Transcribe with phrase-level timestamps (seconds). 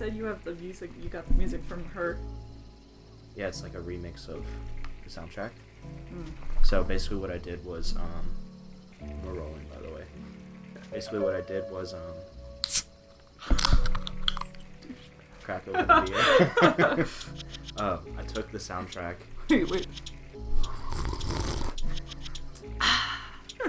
[0.00, 0.90] said you have the music.
[1.02, 2.16] You got the music from her.
[3.36, 4.46] Yeah, it's like a remix of
[5.04, 5.50] the soundtrack.
[6.10, 6.24] Mm.
[6.62, 10.04] So basically, what I did was, um, we're rolling, by the way.
[10.90, 12.00] Basically, what I did was, um,
[15.42, 17.06] crack open the beer.
[17.76, 19.16] uh, I took the soundtrack.
[19.50, 19.86] Wait, wait.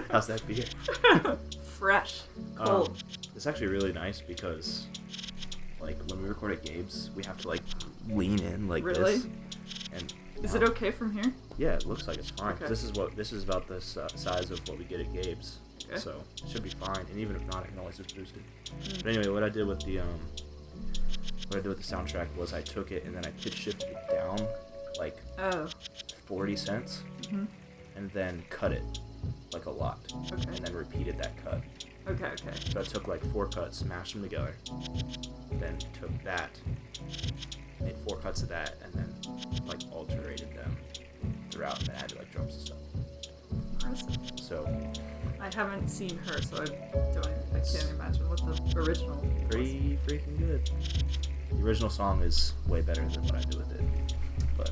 [0.09, 0.63] How's that beer?
[1.77, 2.21] Fresh,
[2.57, 3.03] Um, cold.
[3.35, 4.85] it's actually really nice because,
[5.81, 7.61] like, when we record at Gabe's, we have to like
[8.09, 9.17] lean in like Really?
[9.17, 9.27] this.
[9.93, 10.13] And
[10.43, 11.33] Is it okay from here?
[11.57, 12.53] Yeah, it looks like it's fine.
[12.53, 12.69] 'cause Okay.
[12.69, 15.11] This is what this is about the s- uh, size of what we get at
[15.13, 15.57] Gabe's,
[15.87, 15.97] Okay.
[15.99, 17.05] so it should be fine.
[17.09, 18.41] And even if not, I can always just boost it.
[18.83, 19.03] Mm.
[19.03, 20.19] But anyway, what I did with the um,
[21.47, 23.89] what I did with the soundtrack was I took it and then I pitch shifted
[23.89, 24.47] it down
[24.97, 25.67] like Oh.
[26.25, 27.45] 40 cents, hmm
[27.95, 28.83] and then cut it
[29.53, 29.99] like a lot,
[30.31, 30.55] Okay.
[30.55, 31.61] and then repeated that cut.
[32.07, 32.25] Okay.
[32.25, 32.57] Okay.
[32.71, 34.55] So I took like four cuts, smashed them together,
[35.53, 36.49] then took that,
[37.79, 39.13] made four cuts of that, and then
[39.65, 40.75] like alternated them
[41.51, 42.77] throughout, and then added like drums and stuff.
[43.73, 44.17] Impressive.
[44.35, 44.91] So
[45.39, 47.27] I haven't seen her, so I don't.
[47.53, 49.15] I can't imagine what the original.
[49.17, 49.51] was.
[49.51, 50.69] pretty freaking good.
[51.51, 53.81] The original song is way better than what I do with it,
[54.57, 54.71] but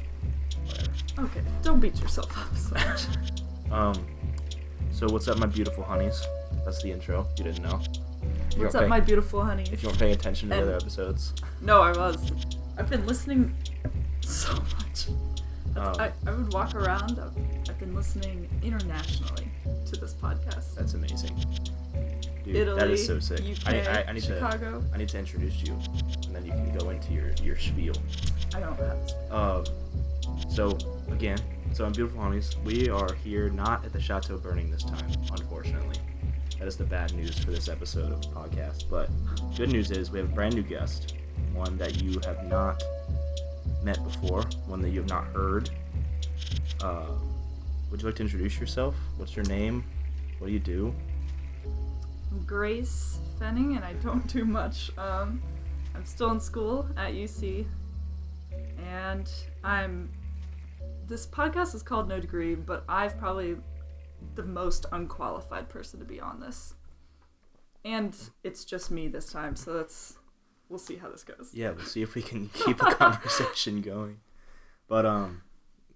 [0.66, 0.92] whatever.
[1.20, 1.42] Okay.
[1.62, 3.02] Don't beat yourself up so much.
[3.72, 3.94] Um,
[4.92, 6.20] so what's up, my beautiful honeys?
[6.66, 7.28] That's the intro.
[7.38, 7.82] You didn't know.
[8.56, 9.64] You What's up, paying- my beautiful honey?
[9.72, 12.32] If you weren't paying attention to And- other episodes, No, I was.
[12.78, 13.56] I've been listening
[14.22, 15.08] so much.
[15.76, 17.20] Um, I, I would walk around.
[17.20, 19.50] I've, I've been listening internationally
[19.86, 20.76] to this podcast.
[20.76, 21.36] that's amazing.
[22.44, 23.42] Dude, Italy, that is so sick.
[23.42, 24.82] UK, I, I, I need Chicago.
[24.82, 25.78] to I need to introduce you,
[26.26, 27.94] and then you can go into your your spiel.
[28.56, 29.32] I don't have.
[29.32, 29.64] Um,
[30.50, 30.78] so
[31.12, 31.38] again,
[31.74, 35.98] so on beautiful honeys, we are here not at the chateau burning this time, unfortunately.
[36.60, 38.90] That is the bad news for this episode of the podcast.
[38.90, 39.10] But
[39.56, 41.16] good news is we have a brand new guest,
[41.54, 42.84] one that you have not
[43.82, 45.70] met before, one that you have not heard.
[46.84, 47.06] Uh,
[47.90, 48.94] would you like to introduce yourself?
[49.16, 49.86] What's your name?
[50.40, 50.94] What do you do?
[52.30, 54.92] I'm Grace Fenning, and I don't do much.
[54.98, 55.42] Um,
[55.96, 57.66] I'm still in school at UC,
[58.86, 59.32] and
[59.64, 60.10] I'm.
[61.08, 63.56] This podcast is called No Degree, but I've probably
[64.36, 66.76] the most unqualified person to be on this.
[67.86, 70.18] And it's just me this time, so that's.
[70.68, 71.50] We'll see how this goes.
[71.52, 74.20] Yeah, we'll see if we can keep a conversation going.
[74.88, 75.42] But um,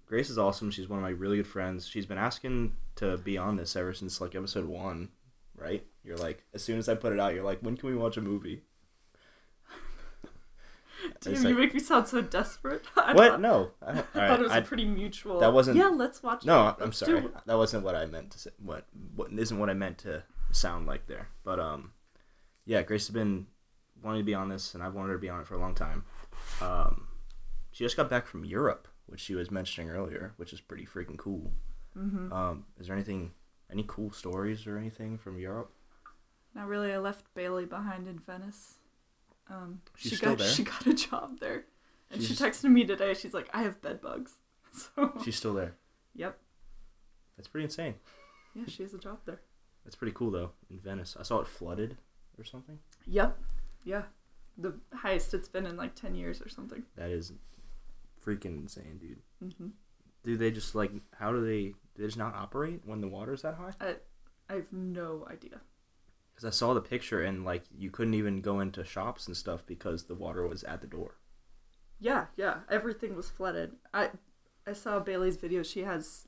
[0.06, 0.70] Grace is awesome.
[0.70, 1.86] She's one of my really good friends.
[1.86, 5.10] She's been asking to be on this ever since like episode one,
[5.56, 5.84] right?
[6.02, 8.16] You're like, as soon as I put it out, you're like, when can we watch
[8.16, 8.62] a movie?
[11.20, 12.84] Damn, you like- make me sound so desperate.
[12.96, 13.30] I What?
[13.32, 13.70] Thought, No.
[13.86, 15.40] I, thought it was I- a pretty mutual.
[15.40, 16.44] that wasn't- Yeah, let's watch.
[16.44, 16.76] no, it.
[16.78, 17.24] I'm Let's sorry.
[17.46, 18.50] That wasn't what I meant to say.
[18.58, 20.22] What what isn't what I meant to
[20.52, 21.28] sound like there.
[21.44, 21.92] But um,
[22.66, 23.46] yeah, Grace has been
[24.02, 25.60] wanting to be on this, and I've wanted her to be on it for a
[25.60, 26.04] long time.
[26.60, 27.08] Um,
[27.70, 31.16] she just got back from Europe, which she was mentioning earlier, which is pretty freaking
[31.18, 31.52] cool.
[31.96, 32.32] Mhm.
[32.32, 33.32] Um, is there anything,
[33.70, 35.72] any cool stories or anything from Europe?
[36.54, 36.92] Not really.
[36.92, 38.78] I left Bailey behind in Venice.
[39.50, 40.48] Um, She's she still got there?
[40.48, 41.64] she got a job there,
[42.10, 43.14] and She's- she texted me today.
[43.14, 44.38] She's like, "I have bed bugs."
[44.72, 45.74] So She's still there.
[46.14, 46.38] yep,
[47.36, 47.94] That's pretty insane.
[48.54, 49.40] yeah, she has a job there.
[49.84, 50.50] That's pretty cool though.
[50.70, 51.96] In Venice, I saw it flooded
[52.38, 52.78] or something.
[53.06, 53.38] Yep,
[53.84, 54.02] yeah,
[54.58, 56.82] the highest it's been in like ten years or something.
[56.96, 57.32] That is
[58.24, 59.52] freaking insane, dude.
[59.56, 59.68] hmm
[60.24, 63.42] Do they just like how do they do they just not operate when the water's
[63.42, 63.74] that high?
[63.80, 63.94] I
[64.48, 65.60] I have no idea.
[66.34, 69.64] Because I saw the picture and like you couldn't even go into shops and stuff
[69.66, 71.16] because the water was at the door.
[72.00, 73.72] Yeah, yeah, everything was flooded.
[73.92, 74.10] I
[74.66, 75.62] I saw Bailey's video.
[75.62, 76.26] She has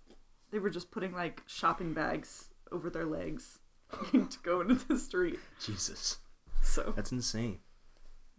[0.50, 3.58] they were just putting like shopping bags over their legs
[4.12, 5.38] to go into the street.
[5.60, 6.18] Jesus,
[6.62, 7.58] So, that's insane.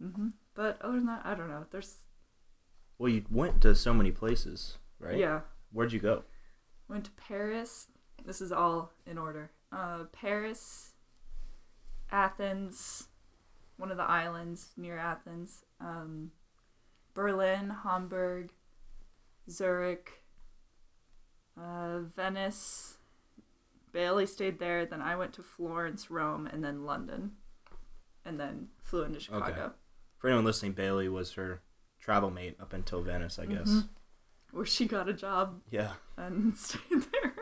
[0.02, 0.28] Mm-hmm.
[0.54, 1.66] but other than that, I don't know.
[1.70, 1.96] There's
[2.98, 5.18] Well, you went to so many places, right?
[5.18, 5.40] yeah.
[5.72, 6.24] Where'd you go?
[6.88, 7.88] Went to Paris.
[8.24, 9.50] This is all in order.
[9.72, 10.87] Uh, Paris,
[12.10, 13.08] Athens,
[13.76, 16.30] one of the islands near Athens, um,
[17.14, 18.52] Berlin, Hamburg,
[19.50, 20.22] Zurich,
[21.60, 22.96] uh, Venice.
[23.92, 24.84] Bailey stayed there.
[24.84, 27.32] Then I went to Florence, Rome, and then London,
[28.24, 29.72] and then flew into Chicago,
[30.18, 31.62] For anyone listening, Bailey was her
[31.98, 33.68] travel mate up until Venice, I guess.
[33.68, 33.88] Mhm.
[34.50, 37.34] where she got a job Yeah, and stayed there.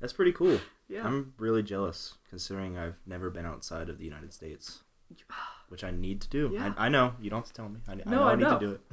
[0.00, 0.60] That's pretty cool.
[0.88, 1.06] Yeah.
[1.06, 4.80] I'm really jealous considering I've never been outside of the United States,
[5.68, 6.50] which I need to do.
[6.52, 6.72] Yeah.
[6.76, 7.80] I, I know you don't have to tell me.
[7.88, 8.58] I, I No, know I, I need know.
[8.58, 8.80] to do it.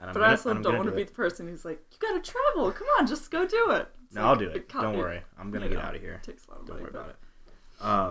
[0.00, 1.08] And I'm But gonna- I also I'm don't want to do be it.
[1.08, 2.72] the person who's like, you gotta travel.
[2.72, 3.88] Come on, just go do it.
[4.04, 4.68] It's No, like, I'll do it.
[4.68, 5.22] co- Don't worry.
[5.38, 6.20] I'm gonna get know, out of here.
[6.24, 7.10] Takes a lot of Don't money, worry but- about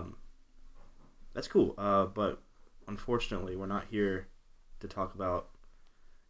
[0.04, 0.16] Um,
[1.34, 1.74] that's cool.
[1.76, 2.40] Uh, but
[2.88, 4.28] unfortunately, we're not here
[4.80, 5.50] to talk about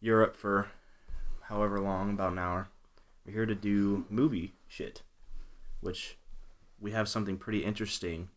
[0.01, 0.67] Europe for
[1.43, 2.67] however long, about an hour.
[3.25, 5.03] We're here to do movie shit,
[5.85, 6.17] which
[6.79, 8.27] we have something pretty interesting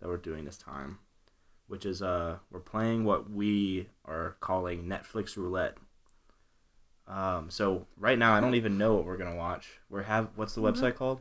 [0.00, 0.98] that we're doing this time,
[1.68, 5.76] which is uh we're playing what we are calling Netflix roulette.
[7.06, 9.80] Um, so right now I don't even know what we're gonna watch.
[9.90, 11.20] We're have what's the website called?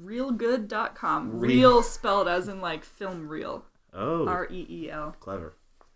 [0.00, 1.38] Reelgood.com.
[1.38, 3.64] Real- Real spelled as in like film reel.
[3.92, 5.14] Oh, R E E L.
[5.20, 5.54] clever.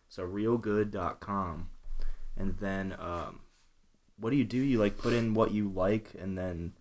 [0.08, 1.68] So reelgood.com,
[2.36, 3.40] and then um,
[4.18, 4.58] what do you do?
[4.58, 6.74] You like put in what you like, and then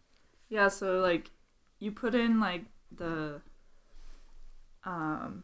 [0.50, 1.32] Yeah, so like
[1.80, 3.42] you put in like the
[4.84, 5.44] um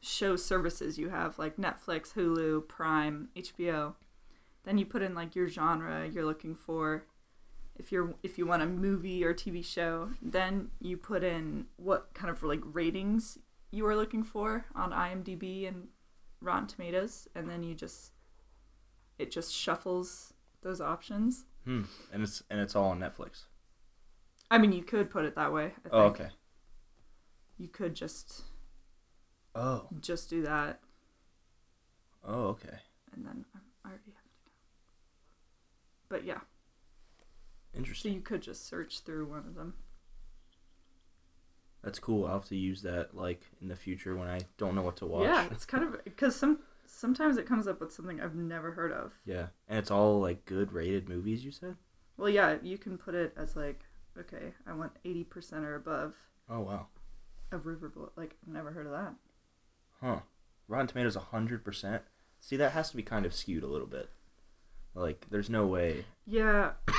[0.00, 3.94] show services you have like Netflix, Hulu, Prime, HBO.
[4.64, 7.06] Then you put in like your genre you're looking for.
[7.76, 12.14] If you're if you want a movie or TV show, then you put in what
[12.14, 13.38] kind of like ratings
[13.70, 15.88] you are looking for on IMDb and
[16.40, 18.12] Rotten Tomatoes, and then you just
[19.18, 20.32] it just shuffles
[20.62, 21.44] those options.
[21.64, 21.82] hmm,
[22.12, 23.44] and it's and it's all on Netflix.
[24.50, 25.64] I mean, you could put it that way.
[25.66, 25.94] I oh, think.
[25.94, 26.28] Oh, okay.
[27.58, 28.42] You could just
[29.54, 30.80] Oh, just do that,
[32.24, 32.76] oh, okay.
[33.12, 33.44] and then
[33.84, 34.50] I already have it.
[36.08, 36.40] But yeah,
[37.72, 38.10] Interesting.
[38.12, 39.74] so you could just search through one of them.
[41.82, 42.26] That's cool.
[42.26, 45.06] I'll have to use that like in the future when I don't know what to
[45.06, 45.24] watch.
[45.26, 48.90] Yeah, it's kind of because some sometimes it comes up with something I've never heard
[48.92, 49.12] of.
[49.24, 51.44] Yeah, and it's all like good rated movies.
[51.44, 51.76] You said.
[52.16, 53.83] Well, yeah, you can put it as like,
[54.18, 56.14] okay, I want eighty percent or above
[56.48, 56.86] Oh wow.
[57.52, 58.10] of Riverboat.
[58.16, 59.14] Like, I've never heard of that.
[60.00, 60.20] Huh.
[60.68, 62.02] Rotten Tomatoes hundred percent.
[62.40, 64.10] See, that has to be kind of skewed a little bit.
[64.94, 66.04] Like, there's no way.
[66.26, 66.72] Yeah.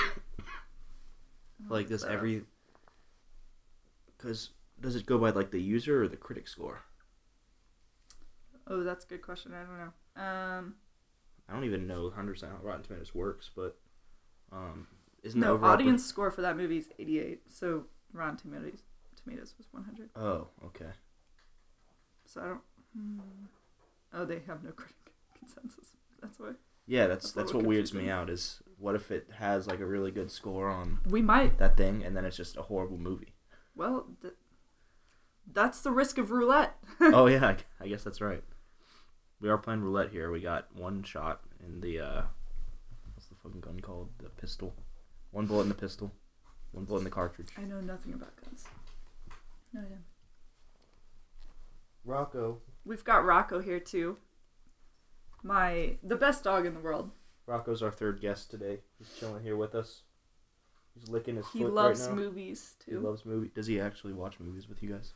[1.70, 2.44] Like, does every.
[4.18, 6.84] Because does it go by like the user or the critic score?
[8.68, 9.54] Oh, that's a good question.
[9.54, 10.22] I don't know.
[10.22, 10.76] Um,
[11.48, 13.78] I don't even know hundred percent how Rotten Tomatoes works, but
[14.52, 14.88] um,
[15.26, 17.42] isn't no, audience score for that movie is eighty-eight.
[17.52, 18.84] So Rotten Tomatoes
[19.22, 20.10] Tomatoes was one hundred.
[20.16, 20.92] Oh, okay.
[22.26, 22.62] So I don't.
[22.96, 23.20] Hmm.
[24.14, 25.90] Oh, they have no critic consensus.
[26.22, 26.52] That's why
[26.88, 28.30] Yeah, that's That's that's what weirds me out.
[28.30, 31.58] Is what if it has like a really good score on we might.
[31.58, 33.34] that thing, and then it's just a horrible movie?
[33.76, 34.36] Well, th-
[35.52, 36.76] that's the risk of roulette.
[37.02, 38.44] oh yeah, I, I guess that's right.
[39.42, 40.32] We are playing roulette here.
[40.32, 42.22] We got one shot in the uh,
[43.14, 44.10] what's the fucking gun called?
[44.20, 44.76] The pistol.
[45.32, 46.12] One bullet in the pistol.
[46.72, 47.50] One bullet in the cartridge.
[47.58, 48.66] I know nothing about guns.
[49.74, 49.98] No, yeah.
[52.04, 52.62] Rocco.
[52.86, 54.18] We've got Rocco here too.
[55.44, 57.12] My the best dog in the world.
[57.48, 58.80] Rocco's our third guest today.
[58.98, 60.02] He's chilling here with us.
[60.98, 62.16] He's licking his He foot loves right now.
[62.16, 62.92] movies too.
[62.92, 63.52] He loves movie.
[63.54, 65.14] Does he actually watch movies with you guys?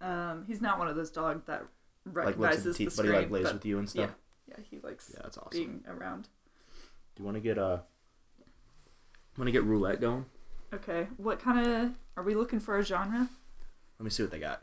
[0.00, 1.62] Um, he's not one of those dogs that
[2.06, 3.12] Like looks at the recognizes t- the but screen.
[3.12, 4.10] he like lays but with you and stuff.
[4.48, 5.50] yeah, he likes Yeah, that's awesome.
[5.52, 6.22] being around.
[7.14, 7.78] Do you want to get uh
[9.36, 10.26] want to get roulette going?
[10.72, 13.28] Okay, what kind of are we looking for a genre?
[13.98, 14.62] Let me see what they got.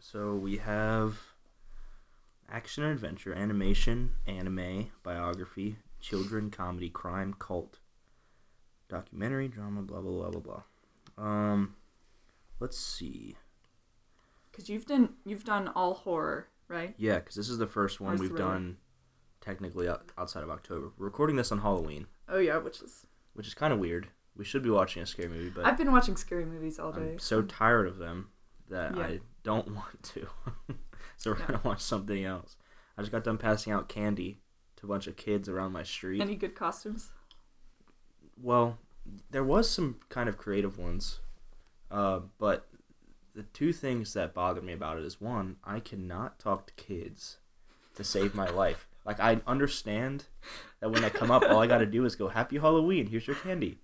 [0.00, 1.18] So we have
[2.50, 7.78] action and adventure, animation, anime, biography, children, comedy, crime, cult,
[8.88, 10.40] documentary, drama, blah blah blah blah
[11.16, 11.24] blah.
[11.24, 11.74] Um,
[12.58, 13.36] let's see.
[14.50, 16.94] Because you've done you've done all horror, right?
[16.98, 18.52] Yeah, because this is the first one Or we've thriller.
[18.52, 18.76] done
[19.40, 20.90] technically out- outside of October.
[20.98, 23.06] We're recording this on Halloween, Oh yeah, which is
[23.40, 24.06] which is kind of weird.
[24.36, 27.12] We should be watching a scary movie, but I've been watching scary movies all day.
[27.12, 28.28] I'm so tired of them
[28.68, 29.02] that Yeah.
[29.02, 30.26] I don't want to.
[31.16, 31.46] so we're Yeah.
[31.46, 32.56] gonna watch something else.
[32.98, 34.42] I just got done passing out candy
[34.76, 36.20] to a bunch of kids around my street.
[36.20, 37.12] Any good costumes?
[38.42, 38.76] well,
[39.30, 41.20] there was some kind of creative ones,
[41.90, 42.68] uh, but
[43.34, 47.38] the two things that bothered me about it is one, I cannot talk to kids
[47.94, 48.86] to save my life.
[49.04, 50.24] Like I understand
[50.80, 53.06] that when they come up, all I got to do is go "Happy Halloween!
[53.06, 53.78] Here's your candy,"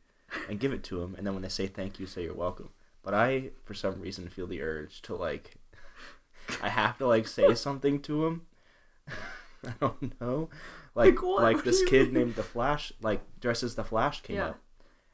[0.49, 2.71] and give it to them, and then when they say thank you, say you're welcome.
[3.03, 5.55] But I, for some reason, feel the urge to like,
[6.63, 8.47] I have to like say something to them.
[9.67, 10.49] I don't know,
[10.95, 11.43] like Like what?
[11.43, 12.25] like this kid mean?
[12.25, 14.49] named the Flash, like dresses the Flash came Yeah.
[14.51, 14.59] up,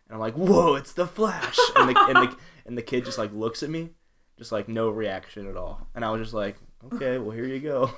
[0.09, 3.18] and I'm like, "Whoa, it's the Flash!" And the and the and the kid just
[3.18, 3.90] like looks at me,
[4.37, 6.56] just like no reaction at all, and I was just like,
[6.92, 7.90] "Okay, well here you go."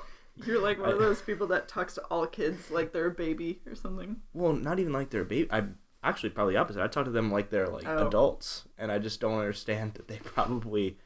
[0.45, 3.61] You're like one of those people that talks to all kids like they're a baby
[3.67, 4.17] or something.
[4.33, 5.49] Well, not even like they're a baby.
[5.53, 5.65] I
[6.03, 6.83] actually probably the opposite.
[6.83, 8.07] I talk to them like they're like Oh.
[8.09, 10.99] adults, and I just don't understand that they probably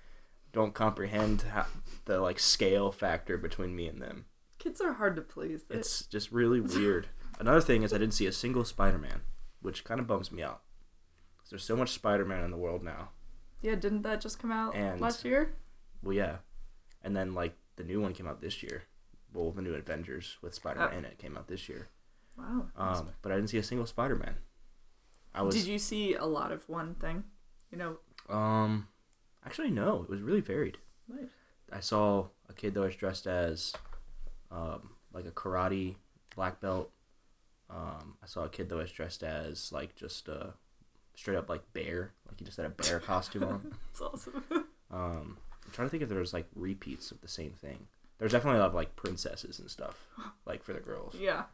[0.53, 1.67] don't comprehend how,
[2.07, 4.25] the like scale factor between me and them.
[4.59, 5.65] Kids are hard to please.
[5.65, 7.09] They- It's just really weird.
[7.39, 9.21] Another thing is I didn't see a single Spider-Man,
[9.61, 10.63] which kind of bums me out.
[11.39, 13.11] Cause there's so much Spider-Man in the world now.
[13.61, 15.55] yeah, didn't that just come out And- last year?
[16.03, 16.39] Well, yeah,
[17.03, 18.83] and then like the new one came out this year,
[19.45, 20.99] well, the new Avengers with Spider-Man Oh.
[20.99, 21.89] in it came out this year.
[22.37, 22.69] Wow.
[22.77, 24.37] Um, but I didn't see a single Spider-Man.
[25.35, 27.25] I was Did you see a lot of one thing?
[27.71, 27.99] You know,
[28.35, 28.89] um,
[29.45, 30.79] actually no, it was really varied.
[31.09, 31.29] Nice.
[31.71, 33.75] I saw a kid that was dressed as
[34.51, 35.97] um, like a karate
[36.35, 36.91] black belt.
[37.71, 40.55] Um, I saw a kid that was dressed as like just a
[41.15, 43.75] straight up like bear, like he just had a bear costume on.
[43.91, 44.43] it's awesome.
[44.91, 47.87] Um, I'm trying to think if there was like repeats of the same thing.
[48.19, 50.09] There's definitely a lot of like princesses and stuff,
[50.47, 51.15] like for the girls.
[51.19, 51.45] yeah.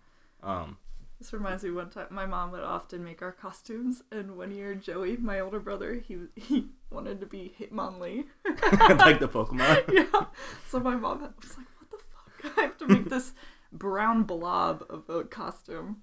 [0.42, 0.78] Um,
[1.18, 4.74] This reminds me one time my mom would often make our costumes, and one year
[4.74, 8.24] Joey, my older brother, he he wanted to be Hitmonlee.
[8.98, 9.84] like the Pokemon.
[9.92, 10.26] yeah.
[10.68, 12.58] So my mom was like, "What the fuck?
[12.58, 13.32] I have to make this
[13.72, 16.02] brown blob of a costume."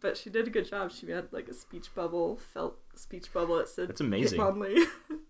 [0.00, 0.90] But she did a good job.
[0.90, 3.58] She had like a speech bubble, felt speech bubble.
[3.58, 4.40] It said That's amazing.
[4.40, 4.84] Hitmonlee.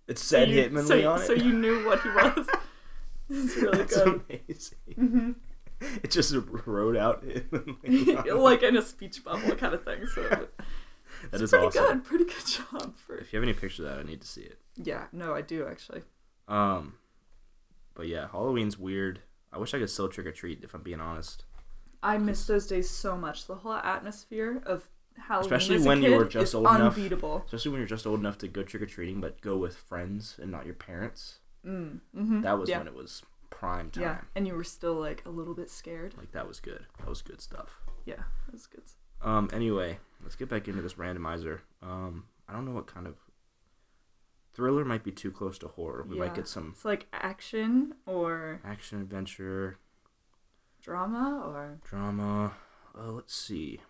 [0.09, 1.27] It said so you, Hitmonlee so, on it.
[1.27, 2.47] so you knew what he was.
[3.33, 4.23] It's really That's good.
[4.29, 4.79] amazing.
[4.95, 5.33] hmm
[6.03, 6.35] It just
[6.67, 8.35] wrote out Hitmonlee.
[8.41, 10.07] like in a speech bubble kind of thing.
[10.07, 10.49] So that
[11.33, 11.85] it's is pretty awesome.
[11.85, 12.05] good.
[12.05, 13.17] Pretty good job for.
[13.19, 14.59] If you have any pictures of that, I need to see it.
[14.77, 15.05] Yeah.
[15.12, 16.03] No, I do actually.
[16.49, 16.95] Um,
[17.95, 19.21] but yeah, Halloween's weird.
[19.53, 20.62] I wish I could still trick or treat.
[20.65, 21.45] If I'm being honest,
[22.03, 23.47] I miss those days so much.
[23.47, 26.97] The whole atmosphere of Halloween, Especially when you were just is old enough.
[26.97, 27.43] unbeatable.
[27.47, 30.37] especially when you're just old enough to go trick or treating, but go with friends
[30.41, 31.39] and not your parents.
[31.66, 32.78] Mm, hmm That was yeah.
[32.78, 34.02] when it was prime time.
[34.02, 36.14] Yeah, and you were still like a little bit scared.
[36.16, 36.87] Like that was good.
[36.99, 37.81] That was good stuff.
[38.04, 38.16] Yeah,
[38.47, 38.83] that was good.
[39.23, 39.49] Um.
[39.52, 41.61] Anyway, let's get back into this randomizer.
[41.83, 42.25] Um.
[42.49, 43.14] I don't know what kind of
[44.52, 46.04] thriller might be too close to horror.
[46.07, 49.78] We might get some It's like action or action adventure
[50.83, 52.52] drama or drama.
[52.99, 53.81] Uh, let's see.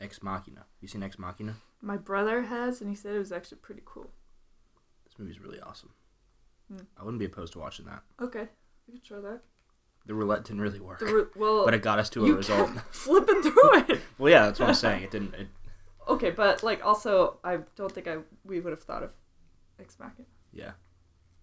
[0.00, 0.66] Ex Machina.
[0.80, 1.56] You seen Ex Machina?
[1.82, 4.10] my brother has, and he said it was actually pretty cool.
[5.04, 5.90] This movie's really awesome.
[6.68, 6.80] Hmm.
[6.98, 8.02] I wouldn't be opposed to watching that.
[8.20, 8.48] Okay,
[8.86, 9.40] we could try that.
[10.06, 12.70] The roulette didn't really work, re- well, but it got us to a result.
[12.90, 14.00] flipping through it.
[14.18, 15.02] well, yeah, that's what I'm saying.
[15.02, 15.34] It didn't.
[15.34, 15.48] It,
[16.08, 19.12] Okay, but like also, I don't think I we would have thought of
[19.80, 20.28] Ex Machina.
[20.52, 20.70] yeah,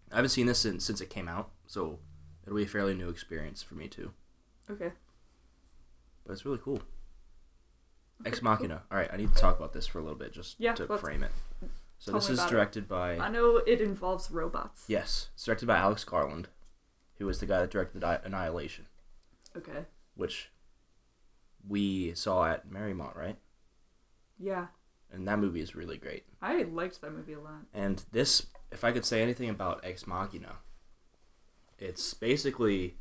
[0.09, 1.99] I haven't seen this since since it came out, so
[2.45, 4.13] it'll be a fairly new experience for me too.
[4.71, 4.93] Okay.
[6.25, 6.75] But it's really cool.
[8.21, 8.51] Okay, Ex cool.
[8.51, 8.83] Machina.
[8.89, 10.97] All right, I need to talk about this for a little bit, just Yeah, to
[10.97, 11.31] frame it.
[12.03, 12.49] So tell this is it.
[12.49, 14.83] directed by I know it involves robots.
[14.89, 16.49] yes, it's directed by Alex Garland,
[17.17, 18.87] who was the guy that directed Annihilation,
[19.55, 19.85] Okay.
[20.15, 20.49] which
[21.65, 23.37] we saw at Marymount, right?
[24.37, 24.67] Yeah,
[25.09, 26.25] And that movie is really great.
[26.41, 27.61] I liked that movie a lot.
[27.73, 30.57] And this, if I could say anything about Ex Machina,
[31.79, 32.97] it's basically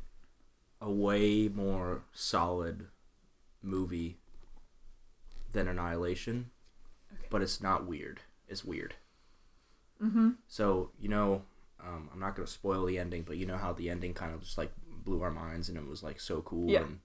[0.79, 2.87] a way more solid
[3.61, 4.19] movie
[5.51, 6.51] than Annihilation,
[7.13, 7.27] Okay.
[7.29, 8.21] but it's not weird.
[8.53, 8.93] It's weird.
[10.01, 10.29] Mm-hmm.
[10.47, 11.41] So, you know,
[11.79, 14.41] um, I'm not to spoil the ending, but you know how the ending kind of
[14.41, 16.69] just like blew our minds and it was like so cool.
[16.69, 16.83] Yeah.
[16.83, 16.99] And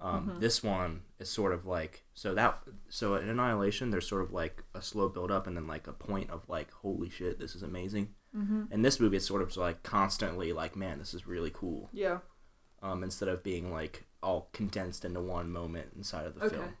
[0.00, 0.40] um, Mhm.
[0.40, 4.64] this one is sort of like, so that, so in Annihilation, there's sort of like
[4.74, 7.62] a slow build up and then like a point of like, holy shit, this is
[7.62, 8.14] amazing.
[8.36, 8.64] Mm-hmm.
[8.72, 11.88] In this movie, is sort of like constantly like, man, this is really cool.
[11.92, 12.18] Yeah.
[12.82, 16.56] Um, instead of being like all condensed into one moment inside of the Okay.
[16.56, 16.76] film.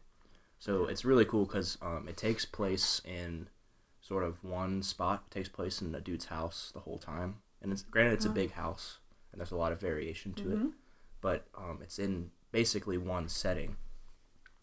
[0.60, 3.48] So it's really cool because um, it takes place in
[4.08, 5.24] sort of one spot.
[5.26, 8.30] It takes place in a dude's house the whole time, and it's granted it's a
[8.30, 8.98] big house
[9.30, 10.72] and there's a lot of variation to it, Mhm.
[11.20, 13.76] but um, it's in basically one setting,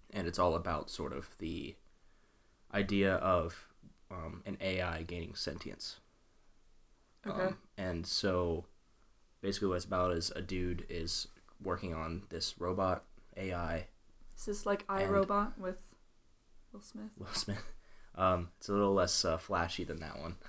[0.09, 1.75] and it's all about sort of the
[2.73, 3.67] idea of
[4.09, 5.99] um, an AI gaining sentience.
[7.27, 7.47] Okay.
[7.47, 8.65] Um, and so
[9.41, 11.27] basically what it's about is a dude is
[11.61, 13.03] working on this robot
[13.37, 13.87] AI
[14.37, 15.77] Is this like iRobot with
[16.71, 17.11] Will Smith?
[17.17, 17.71] Will Smith.
[18.17, 20.35] Um, it's a little less uh, flashy than that one.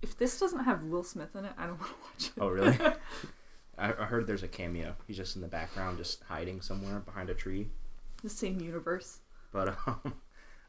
[0.00, 2.32] If this doesn't have Will Smith in it, I don't want to watch it.
[2.40, 2.78] Oh, really?
[3.78, 4.94] I, I heard there's a cameo.
[5.08, 7.66] He's just in the background, just hiding somewhere behind a tree.
[8.22, 9.18] the same universe.
[9.52, 10.14] But um,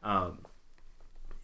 [0.02, 0.38] um,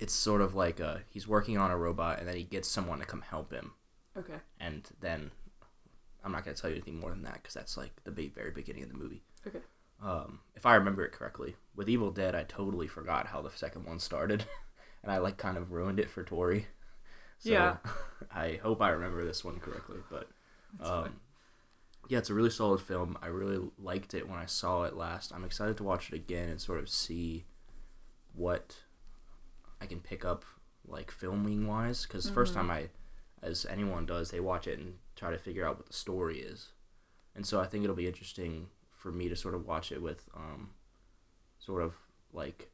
[0.01, 2.99] it's sort of like uh, he's working on a robot, and then he gets someone
[2.99, 3.71] to come help him,
[4.19, 4.41] Okay.
[4.59, 5.31] and then
[6.25, 8.83] I'm not gonna tell you anything more than that because that's like the very beginning
[8.83, 9.23] of the movie.
[9.47, 9.61] Okay.
[10.03, 13.85] Um, if I remember it correctly, with Evil Dead, I totally forgot how the second
[13.87, 14.45] one started,
[15.07, 16.67] and I like kind of ruined it for Tori.
[17.39, 17.77] So Yeah.
[18.35, 20.29] I hope I remember this one correctly, but
[20.83, 21.21] um,
[22.09, 23.19] yeah, it's a really solid film.
[23.23, 25.33] I really liked it when I saw it last.
[25.33, 27.45] I'm excited to watch it again and sort of see
[28.35, 28.77] what
[29.81, 30.45] I can pick up,
[30.87, 32.05] like filming wise.
[32.07, 32.57] Because the first Mhm.
[32.57, 32.91] time I,
[33.43, 36.73] as anyone does, they watch it and try to figure out what the story is,
[37.35, 40.29] and so I think it'll be interesting for me to sort of watch it with,
[40.35, 40.71] um,
[41.59, 41.95] sort of
[42.37, 42.69] like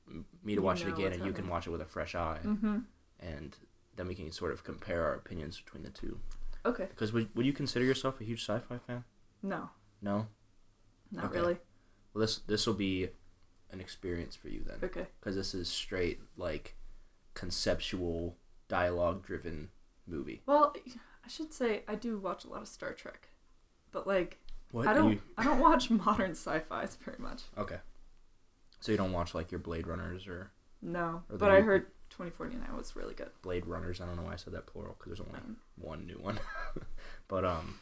[0.44, 2.40] me to You watch it again and you can watch it with a fresh eye,
[2.44, 2.78] Mm-hmm.
[3.20, 3.56] and
[3.96, 6.18] then we can sort of compare our opinions between the two.
[6.64, 6.86] Okay.
[6.90, 9.04] Because would, would you consider yourself a huge sci-fi fan?
[9.42, 9.70] No.
[10.00, 10.26] No.
[11.12, 11.38] Not Okay.
[11.38, 11.56] really.
[12.12, 13.08] Well, this this will be
[13.70, 15.06] an experience for you then, Okay.
[15.20, 16.74] because this is straight like
[17.34, 18.36] conceptual
[18.68, 19.68] dialogue driven
[20.06, 20.42] movie.
[20.46, 20.74] Well,
[21.24, 23.28] I should say I do watch a lot of Star Trek,
[23.92, 24.38] but like
[24.70, 24.86] What?
[24.88, 27.42] I don't You- I don't watch modern sci-fi's very much.
[27.58, 27.78] okay.
[28.82, 30.50] So you don't watch like your Blade Runners or
[30.82, 33.30] No, Or but I heard 2049 was really good.
[33.40, 34.00] Blade Runners.
[34.00, 36.38] I don't know why I said that plural because there's only Um, one new one.
[37.28, 37.78] but um,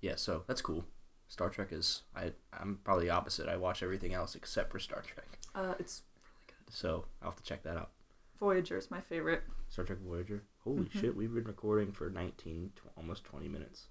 [0.00, 0.16] yeah.
[0.16, 0.84] So that's cool.
[1.28, 3.48] Star Trek is I I'm probably the opposite.
[3.48, 5.38] I watch everything else except for Star Trek.
[5.54, 6.74] uh, it's really good.
[6.74, 7.90] So I'll have to check that out.
[8.40, 9.42] Voyager is my favorite.
[9.68, 10.42] Star Trek Voyager.
[10.64, 11.00] Holy Mhm.
[11.00, 13.86] shit, we've been recording for 19, tw- almost 20 minutes.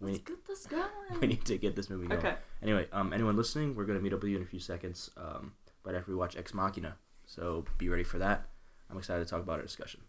[0.00, 0.84] We, Let's get this going.
[1.20, 2.20] we need to get this movie going.
[2.20, 2.36] Okay.
[2.62, 5.10] Anyway, um, anyone listening, we're gonna meet up with you in a few seconds.
[5.16, 5.52] Um,
[5.84, 6.96] right after we watch Ex Machina.
[7.26, 8.48] So be ready for that.
[8.90, 10.00] I'm excited to talk about our discussion.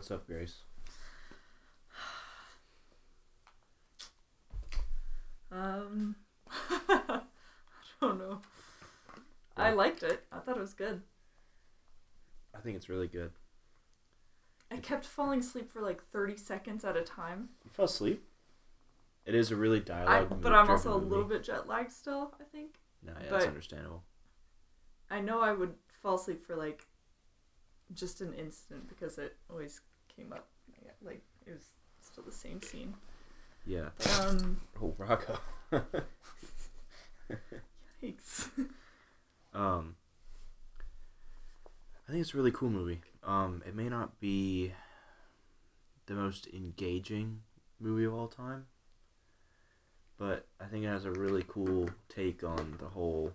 [0.00, 0.62] What's up, Grace?
[5.52, 6.16] um,
[6.88, 7.20] I
[8.00, 8.40] don't know.
[9.58, 10.24] I liked it.
[10.32, 11.02] I thought it was good.
[12.54, 13.32] I think it's really good.
[14.70, 17.50] I kept falling asleep for like 30 seconds at a time.
[17.62, 18.24] You fell asleep?
[19.26, 20.40] It is a really I, dialogue.
[20.40, 22.76] but I'm also a little bit jet lagged still, I think.
[23.04, 24.04] No, yeah, that's understandable.
[25.10, 26.86] I know I would fall asleep for like
[27.92, 29.82] just an instant because it always
[30.20, 30.46] came up.
[31.02, 32.94] Like it was still the same scene.
[33.66, 33.88] Yeah.
[34.20, 35.38] Um, Oh, Rocco.
[38.02, 38.48] yikes.
[39.54, 39.96] Um,
[42.08, 43.00] I think it's a really cool movie.
[43.22, 44.72] Um, it may not be
[46.06, 47.40] the most engaging
[47.78, 48.66] movie of all time,
[50.18, 53.32] but I think it has a really cool take on the whole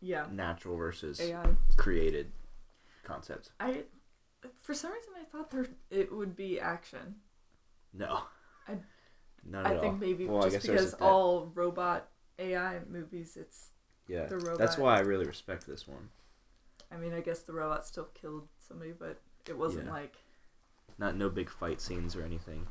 [0.00, 0.26] yeah.
[0.30, 1.44] natural versus AI.
[1.76, 2.32] created
[3.02, 3.50] concept.
[3.60, 3.82] I,
[4.62, 7.16] for some reason, I thought there it would be action.
[7.92, 8.22] No,
[8.68, 8.78] I-
[9.44, 9.98] not I at think all.
[10.00, 13.70] maybe Well, I just because all robot AI movies, it's.
[14.08, 14.58] yeah, the robot.
[14.58, 16.10] that's why I really respect this one.
[16.90, 19.92] I mean, I guess the robot still killed somebody, but it wasn't Yeah.
[19.92, 20.16] like
[20.98, 22.66] Not no big fight scenes or anything.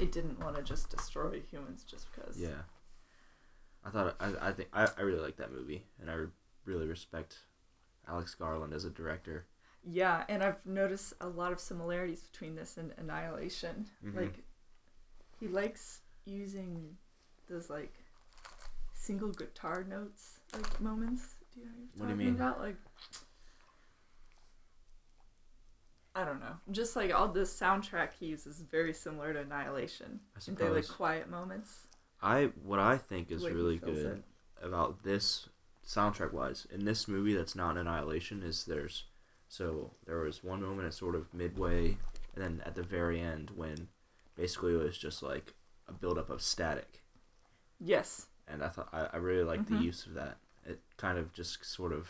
[0.00, 2.38] it didn't want to just destroy humans just because.
[2.38, 2.62] Yeah.
[3.84, 6.28] I thought I, I think I, I really like that movie and I re-
[6.64, 7.38] really respect
[8.08, 9.46] Alex Garland as a director.
[9.86, 13.86] Yeah, and I've noticed a lot of similarities between this and Annihilation.
[14.04, 14.14] Mhm.
[14.16, 14.44] Like,
[15.38, 16.96] he likes using
[17.48, 17.92] those like
[18.94, 21.34] single guitar notes like moments.
[21.52, 22.34] Do you know what, What do you mean?
[22.36, 22.60] about?
[22.60, 22.76] Like,
[26.14, 26.56] I don't know.
[26.70, 30.20] Just like all the soundtrack he uses is very similar to Annihilation.
[30.36, 31.86] I they like quiet moments.
[32.22, 34.24] I what I think is the way he really good it.
[34.64, 35.48] about this
[35.84, 39.04] soundtrack wise in this movie that's not Annihilation is there's
[39.56, 41.96] so there was one moment at sort of midway
[42.34, 43.88] and then at the very end when
[44.36, 45.54] basically it was just like
[45.88, 47.02] a buildup of static
[47.78, 48.26] Yes.
[48.48, 49.78] and I thought I, I really liked Mhm.
[49.78, 50.38] the use of that.
[50.66, 52.08] It kind of just sort of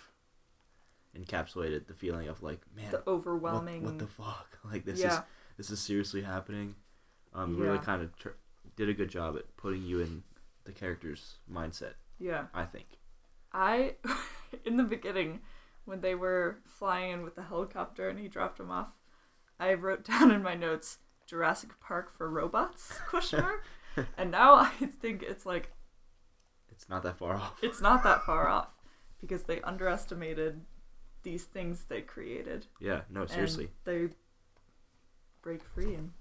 [1.19, 3.83] encapsulated the feeling of like man The overwhelming.
[3.85, 5.19] what the fuck like this is
[5.57, 6.75] this is seriously happening.
[7.35, 8.39] Um, really kind of tr-
[8.77, 10.23] did a good job at putting you in
[10.65, 11.95] the character's mindset.
[12.19, 12.47] Yeah.
[12.55, 12.87] I think.
[13.53, 13.95] I,
[14.65, 15.41] in the beginning,
[15.85, 18.89] when they were flying in with the helicopter and he dropped him off,
[19.59, 23.65] I wrote down in my notes Jurassic Park for robots question mark,
[24.19, 24.71] and now I
[25.01, 25.71] think it's like
[26.71, 27.59] It's not that far off.
[27.63, 28.69] it's not that far off
[29.21, 30.61] because they underestimated
[31.23, 32.67] these things they created.
[32.81, 34.09] Yeah, no, seriously, they
[35.41, 36.13] break free and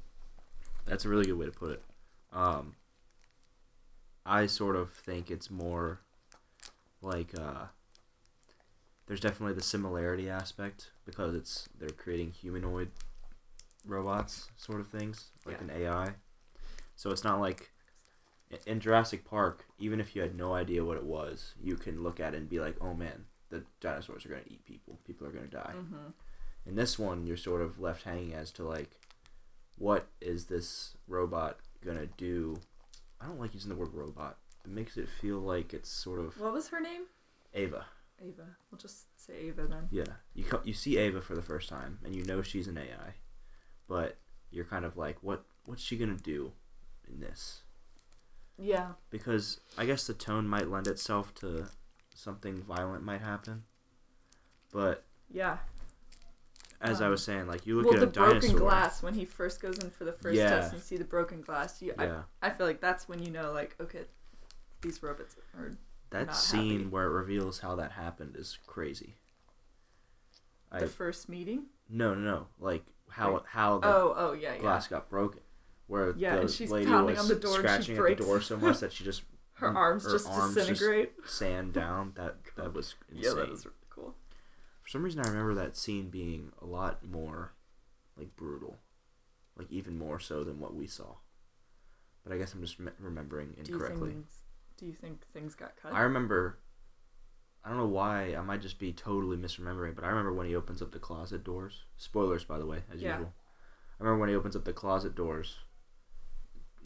[0.86, 1.84] that's a really good way to put it.
[2.32, 2.76] Um,
[4.26, 6.00] I sort of think it's more
[7.02, 7.66] like uh,
[9.08, 12.92] there's definitely the similarity aspect because it's they're creating humanoid
[13.86, 15.64] robots sort of things like Yeah.
[15.64, 16.16] an AI.
[16.96, 17.72] So it's not like
[18.66, 22.20] in Jurassic Park, even if you had no idea what it was, you can look
[22.20, 25.00] at it and be like, "Oh man, the dinosaurs are going to eat people.
[25.06, 26.12] People are going to die." mm-hmm.
[26.66, 28.92] In this one, you're sort of left hanging as to like,
[29.76, 32.56] what is this robot gonna do?
[33.20, 34.38] I don't like using the word robot.
[34.64, 37.04] It makes it feel like it's sort of what was her name?
[37.54, 37.86] Ava.
[38.24, 38.56] Ava.
[38.72, 39.88] We'll just say Ava then.
[39.92, 42.78] Yeah, you co- you see Ava for the first time, and you know she's an
[42.78, 43.16] AI,
[43.88, 44.18] but
[44.52, 46.54] you're kind of like, what what's she gonna do
[47.08, 47.62] in this?
[48.58, 48.94] Yeah.
[49.10, 51.68] Because I guess the tone might lend itself to
[52.14, 53.64] something violent might happen,
[54.72, 55.58] but Yeah.
[56.82, 58.40] as I Um, was saying, like you look well, at the a dinosaur.
[58.42, 60.50] broken glass when he first goes in for the first Yeah.
[60.50, 61.82] test and you see the broken glass.
[61.82, 64.06] You, Yeah, I, I feel like that's when you know, like, okay,
[64.82, 65.72] these robots are.
[66.14, 66.86] That scene happy.
[66.90, 69.18] where it reveals how that happened is crazy.
[70.72, 71.66] I The first meeting.
[71.90, 73.42] no no no like how Right.
[73.48, 74.60] how the Oh, oh yeah, yeah.
[74.62, 75.42] glass got broken,
[75.88, 78.42] where Yeah, the and she's lady pounding was on the door scratching at the door
[78.42, 79.24] so much that she just
[79.56, 81.14] Her arms her just arms just- disintegrate.
[81.26, 82.14] sand down.
[82.16, 83.24] That that was insane.
[83.24, 84.16] yeah, that was really cool.
[84.82, 87.54] For some reason, I remember that scene being a lot more
[88.18, 88.78] like brutal,
[89.56, 91.18] like even more so than what we saw.
[92.24, 94.10] But I guess I'm just me- remembering Do you incorrectly.
[94.12, 94.26] think?
[94.78, 95.94] Do you think things got cut?
[95.94, 96.60] I remember.
[97.64, 98.36] I don't know why.
[98.36, 101.44] I might just be totally misremembering, but I remember when he opens up the closet
[101.44, 101.84] doors.
[101.96, 103.18] Spoilers, by the way, as Yeah.
[103.18, 103.34] usual.
[104.00, 105.60] I remember when he opens up the closet doors.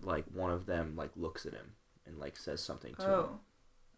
[0.04, 1.74] Like one of them, like looks at him
[2.06, 3.40] and like says something to him oh,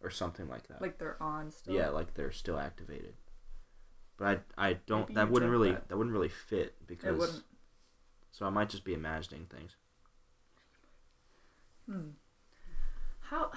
[0.00, 0.80] or something like that.
[0.80, 1.74] like they're on still.
[1.74, 3.14] yeah, like they're still activated.
[4.16, 5.08] But I, I don't.
[5.08, 5.72] Maybe that wouldn't really.
[5.72, 5.88] that.
[5.88, 5.96] That.
[5.98, 7.42] wouldn't really fit because.
[8.32, 9.72] So I might just be imagining things.
[11.86, 12.10] Hmm.
[13.20, 13.50] How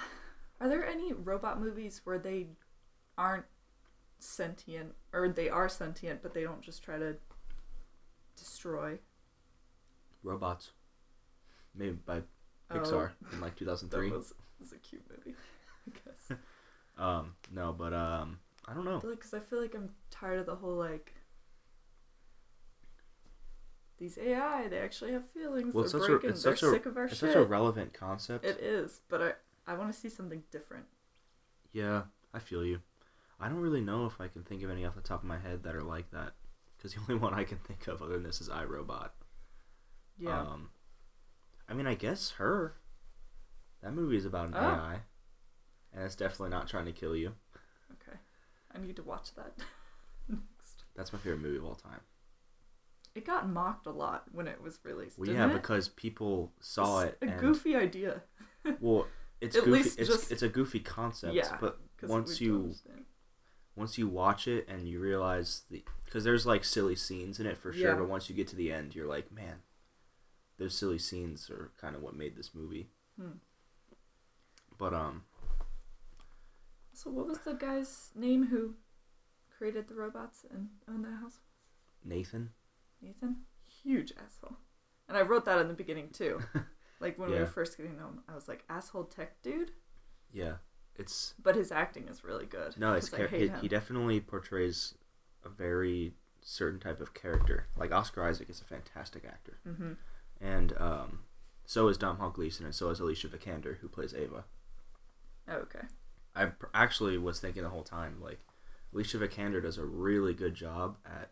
[0.60, 2.48] are there any robot movies where they
[3.18, 3.44] aren't
[4.18, 7.16] sentient or they are sentient but they don't just try to
[8.36, 8.98] destroy?
[10.22, 10.70] Robots.
[11.74, 12.22] Maybe by
[12.70, 14.10] Oh, Pixar in like that 2003.
[14.10, 15.36] was, was a cute movie,
[15.86, 16.38] I guess.
[16.96, 18.38] Um, no, but um,
[18.68, 19.00] I don't know.
[19.02, 21.12] Like, cause I feel like I'm tired of the whole like
[23.98, 24.68] these AI.
[24.68, 25.74] They actually have feelings.
[25.74, 27.42] Well, it's they're such a- it's they're such a- sick of our It's such a
[27.44, 28.44] relevant concept.
[28.44, 30.86] it is, but I want to see something different.
[31.72, 32.80] Yeah, I feel you.
[33.40, 35.38] I don't really know if I can think of any off the top of my
[35.38, 36.34] head that are like that.
[36.76, 39.10] Because the only one I can think of other than this is iRobot.
[40.18, 40.40] Yeah.
[40.40, 40.70] Um,
[41.68, 42.74] I mean, I guess her.
[43.82, 44.60] That movie is about an Oh.
[44.60, 45.00] AI,
[45.92, 47.34] and it's definitely not trying to kill you.
[47.92, 48.16] okay.
[48.74, 49.52] I need to watch that
[50.28, 50.84] next.
[50.96, 52.00] That's my favorite movie of all time.
[53.14, 55.18] It got mocked a lot when it was released.
[55.18, 55.52] Well, yeah, it?
[55.52, 58.22] because people saw It's it A and goofy idea.
[58.80, 59.06] well,
[59.44, 59.70] it's At goofy.
[59.82, 61.34] least it's just- it's a goofy concept.
[61.34, 63.04] Yeah, but once you understand.
[63.76, 67.58] once you watch it and you realize the because there's like silly scenes in it
[67.58, 67.94] for sure, Yeah.
[67.96, 69.62] but once you get to the end, you're like, man,
[70.58, 72.90] those silly scenes are kind of what made this movie.
[73.20, 73.38] Hmm.
[74.78, 75.24] But um,
[76.92, 78.74] So what was the guy's name who
[79.56, 81.38] created the robots and owned the house?
[82.04, 82.50] Nathan.
[83.02, 83.36] Nathan?
[83.82, 84.56] Huge asshole.
[85.08, 86.40] And I wrote that in the beginning too.
[87.00, 89.72] Like when we were first getting known, I was like, asshole tech dude?
[90.32, 90.54] Yeah,
[90.96, 92.76] it's But his acting is really good.
[92.78, 94.94] no, it's char- he, he definitely portrays
[95.44, 97.66] a very certain type of character.
[97.76, 99.92] Like Oscar Isaac is a fantastic actor, Mm-hmm.
[100.40, 101.20] and um,
[101.66, 104.44] so is Dom Gleeson, and so is Alicia Vikander, who plays Ava.
[105.48, 105.80] Oh, okay.
[106.34, 108.40] I pr- actually was thinking the whole time, like,
[108.92, 111.30] Alicia Vikander does a really good job at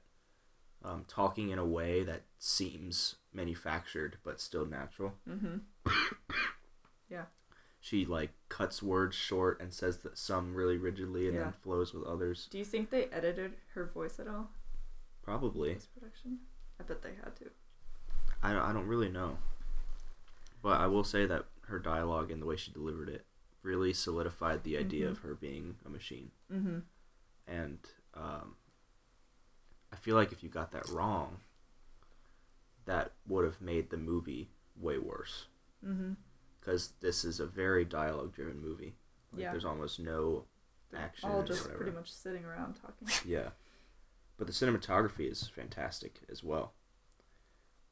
[0.84, 5.14] um, talking in a way that seems manufactured but still natural.
[5.28, 5.58] Mm-hmm.
[7.10, 7.24] Yeah.
[7.80, 11.42] She like cuts words short and says that some really rigidly and Yeah.
[11.44, 12.48] then flows with others.
[12.50, 14.50] Do you think they edited her voice at all?
[15.22, 15.74] Probably.
[15.74, 16.38] Post production?
[16.80, 17.50] I bet they had to.
[18.42, 19.36] I don't, I don't really know.
[20.62, 23.26] But I will say that her dialogue and the way she delivered it
[23.62, 25.10] really solidified the idea Mhm.
[25.12, 26.30] of her being a machine.
[26.52, 26.78] Mm-hmm.
[27.46, 27.78] and
[28.14, 28.54] um,
[29.92, 31.38] I feel like if you got that wrong,
[32.86, 35.46] that would have made the movie way worse.
[35.86, 36.12] Mm-hmm.
[36.60, 38.94] Because this is a very dialogue-driven movie.
[39.32, 39.50] Like, Yeah.
[39.50, 40.44] There's almost no
[40.96, 41.30] action.
[41.30, 43.08] All just pretty much sitting around talking.
[43.30, 43.50] Yeah,
[44.38, 46.72] but the cinematography is fantastic as well.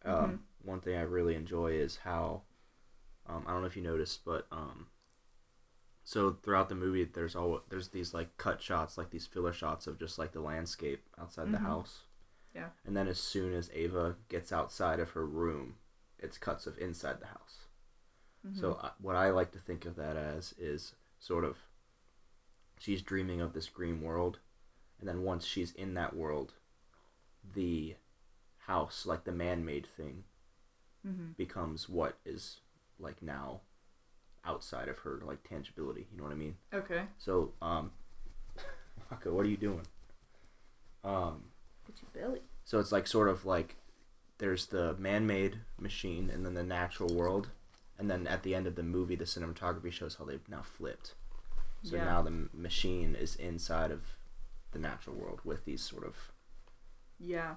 [0.04, 0.38] Um, Mhm.
[0.62, 2.42] One thing I really enjoy is how
[3.26, 4.88] um, I don't know if you noticed, but um,
[6.10, 9.86] so throughout the movie, there's all there's these like cut shots, like these filler shots
[9.86, 11.62] of just like the landscape outside the Mhm.
[11.62, 12.02] house.
[12.52, 12.70] Yeah.
[12.84, 15.78] And then as soon as Ava gets outside of her room,
[16.18, 17.68] it's cuts of inside the house.
[18.52, 18.84] So Mhm.
[18.84, 21.58] uh, what I like to think of that as is sort of
[22.80, 24.40] she's dreaming of this dream world,
[24.98, 26.54] and then once she's in that world,
[27.54, 27.94] the
[28.66, 30.24] house, like the man-made thing,
[31.06, 31.32] Mm-hmm.
[31.36, 32.60] becomes what is
[32.98, 33.60] like now
[34.44, 36.06] outside of her like tangibility.
[36.10, 36.56] You know what I mean?
[36.72, 37.02] Okay.
[37.18, 37.90] So um,
[39.10, 39.82] Waka, what are you doing?
[41.04, 41.44] Um,
[41.86, 42.40] Get your belly.
[42.64, 43.76] so it's like sort of like
[44.38, 47.48] there's the man-made machine and then the natural world,
[47.98, 51.14] and then at the end of the movie, the cinematography shows how they've now flipped.
[51.82, 52.04] So Yeah.
[52.04, 54.02] now the machine is inside of
[54.72, 56.14] the natural world with these sort of
[57.18, 57.54] Yeah.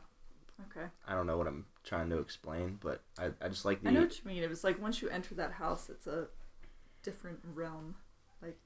[0.69, 0.87] Okay.
[1.07, 3.91] I don't know what I'm trying to explain, but I, I just like the I
[3.91, 4.43] know what you mean.
[4.43, 6.27] It was like once you enter that house, it's a
[7.03, 7.95] different realm.
[8.41, 8.57] Like,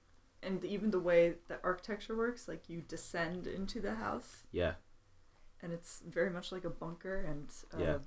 [0.44, 4.44] and even the way that architecture works, like you descend into the house.
[4.52, 4.74] yeah
[5.62, 7.22] and it's very much like a bunker.
[7.28, 7.98] And uh, Yeah.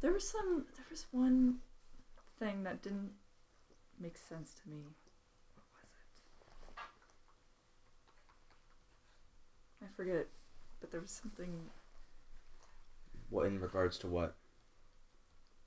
[0.00, 0.66] there was some.
[0.76, 1.60] There was one
[2.38, 3.12] thing that didn't
[3.98, 4.82] make sense to me.
[5.54, 5.88] What was
[9.80, 9.84] it?
[9.84, 10.26] I forget,
[10.80, 11.70] but there was something
[13.30, 14.36] What in regards to what?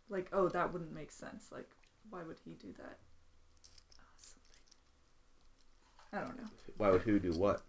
[0.09, 1.51] like, oh, that wouldn't make sense.
[1.51, 1.69] Like,
[2.13, 2.99] why would he do that?
[6.13, 6.17] Oh.
[6.19, 6.47] I don't know.
[6.77, 7.63] Why would who do what?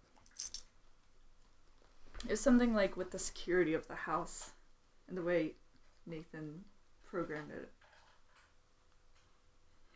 [2.29, 4.51] It's something like with the security of the house
[5.07, 5.53] and the way
[6.05, 6.63] Nathan
[7.03, 7.71] programmed it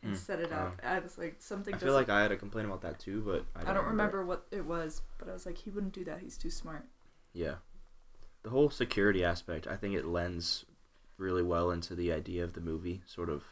[0.02, 0.80] and Hmm, set it up.
[0.82, 1.74] I was like, something.
[1.74, 3.86] I feel like I had a complaint about that too, but I I don't, don't
[3.86, 6.20] remember what it was, but I was like, he wouldn't do that.
[6.20, 6.86] He's too smart.
[7.32, 7.56] Yeah.
[8.42, 10.64] The whole security aspect, I think it lends
[11.18, 13.44] really well into the idea of the movie, sort of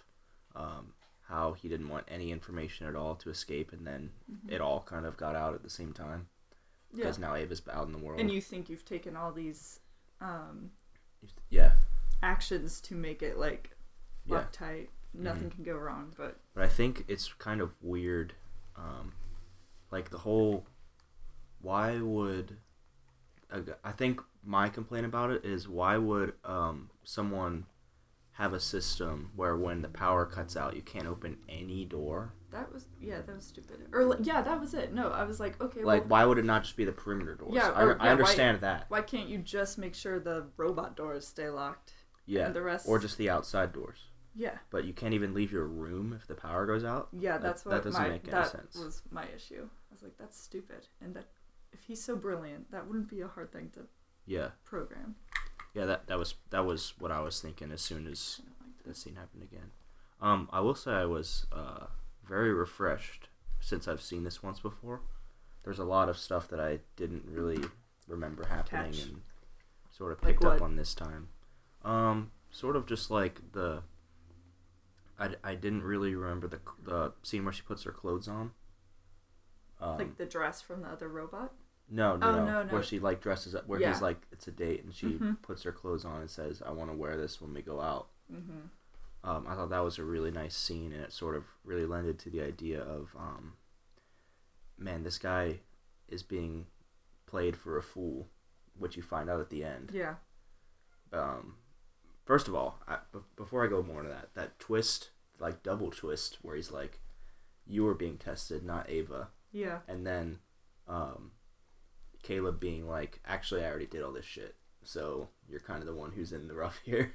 [0.55, 0.93] um,
[1.29, 4.11] how he didn't want any information at all to escape, and then
[4.49, 6.29] it all kind of got out at the same time
[6.93, 7.05] Yeah.
[7.05, 8.21] because now Ava's out in the world.
[8.21, 9.81] And you think you've taken all these
[10.21, 10.71] um,
[11.51, 11.73] yeah,
[12.23, 13.77] actions to make it like
[14.25, 14.45] yeah.
[14.53, 14.91] tight.
[15.15, 15.55] Nothing Mhm.
[15.55, 16.13] can go wrong.
[16.17, 18.35] But But I think it's kind of weird,
[18.77, 19.13] um,
[19.91, 20.67] like the whole.
[21.61, 22.59] Why would?
[23.83, 27.65] I think my complaint about it is why would um, someone
[28.39, 32.33] have a system where when the power cuts out you can't open any door?
[32.51, 33.77] that was yeah, that was stupid.
[33.93, 34.95] Or like, yeah, that was it.
[34.95, 37.35] No, I was like, okay, Like, well, why would it not just be the perimeter
[37.35, 37.53] doors?
[37.53, 38.87] Yeah, I, or- I yeah, why- understand that.
[38.89, 41.93] why can't you just make sure the robot doors stay locked?
[42.25, 42.89] Yeah, And the rest.
[42.89, 43.99] or just the outside doors.
[44.35, 47.09] yeah, But you can't even leave your room if the power goes out.
[47.13, 47.33] yeah.
[47.33, 48.77] That- That's that what doesn't my make any that sense.
[48.77, 49.69] was my issue.
[49.91, 50.87] I was like, that's stupid.
[51.03, 51.27] And that
[51.73, 53.81] if he's so brilliant, that wouldn't be a hard thing to
[54.27, 55.17] Yeah, program.
[55.79, 55.87] Yeah.
[55.87, 59.15] That that was that was what I was thinking as soon as like that scene
[59.15, 59.71] happened again.
[60.21, 61.87] Um, I will say I was uh,
[62.27, 63.29] very refreshed
[63.61, 65.01] since I've seen this once before.
[65.65, 67.63] There's a lot of stuff that I didn't really
[68.09, 69.03] remember happening Catch.
[69.03, 69.21] and
[69.91, 71.29] sort of Like picked up on this time.
[71.85, 73.83] Um, sort of just like the.
[75.21, 78.53] I, I didn't really remember the the scene where she puts her clothes on.
[79.81, 81.53] Um, like the dress from the other robot.
[81.91, 82.73] No, no, Oh, no, no.
[82.73, 83.93] Where she like dresses up, where Yeah.
[83.93, 85.41] he's like, it's a date, and she Mhm.
[85.43, 88.09] puts her clothes on and says, "I want to wear this when we go out."
[88.33, 88.69] Mm-hmm.
[89.25, 92.19] um, I thought that was a really nice scene, and it sort of really lended
[92.21, 93.57] to the idea of, um,
[94.77, 95.61] man, this guy
[96.09, 96.67] is being
[97.27, 98.29] played for a fool,
[98.75, 99.91] which you find out at the end.
[99.93, 100.17] Yeah.
[101.13, 101.57] Um,
[102.25, 105.91] first of all, I, b- before I go more into that, that twist, like double
[105.91, 107.01] twist, where he's like,
[107.67, 109.81] "You were being tested, not Ava," Yeah.
[109.89, 110.39] and then
[110.87, 111.33] um,
[112.29, 115.95] Caleb being like, "Actually, I already did all this shit, so you're kind of the
[115.95, 117.15] one who's in the rough here."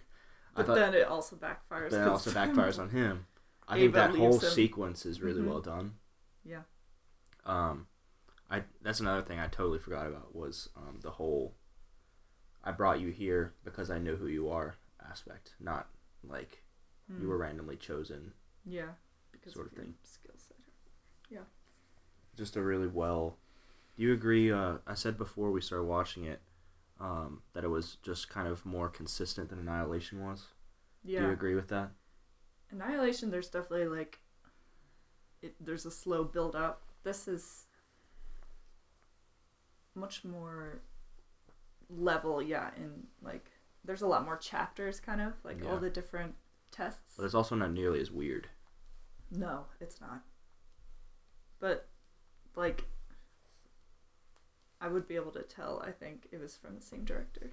[0.55, 1.91] But thought then it also backfires.
[1.91, 3.27] then it also backfires on him.
[3.67, 4.49] I think that whole him.
[4.49, 5.47] sequence is really Mhm.
[5.47, 5.95] well done.
[6.43, 6.63] Yeah.
[7.45, 7.87] Um,
[8.49, 11.55] I that's another thing I totally forgot about was um, the whole
[12.63, 14.75] I brought you here because I know who you are
[15.09, 15.89] aspect, not
[16.23, 16.63] like
[17.09, 17.27] you Mm.
[17.27, 18.33] were randomly chosen.
[18.65, 18.93] Yeah.
[19.31, 19.95] Because sort of of thing.
[20.03, 20.57] skill set.
[21.29, 21.43] Yeah.
[22.35, 23.37] Just a really well.
[23.95, 24.51] Do you agree?
[24.51, 26.41] Uh, I said before we started watching it
[26.99, 30.47] um, that it was just kind of more consistent than Annihilation was.
[31.03, 31.19] Yeah.
[31.21, 31.91] Do you agree with that?
[32.71, 34.19] Annihilation, there's definitely like,
[35.41, 36.81] it, there's a slow build up.
[37.03, 37.65] This is
[39.95, 40.81] much more
[41.89, 43.45] level, yeah, in like,
[43.85, 45.69] there's a lot more chapters, kind of like Yeah.
[45.69, 46.33] all the different
[46.71, 47.13] tests.
[47.17, 48.47] But it's also not nearly as weird.
[49.29, 50.23] No, it's not.
[51.59, 51.89] But
[52.55, 52.85] like,
[54.83, 55.81] I would be able to tell.
[55.85, 57.51] I think it was from the same director.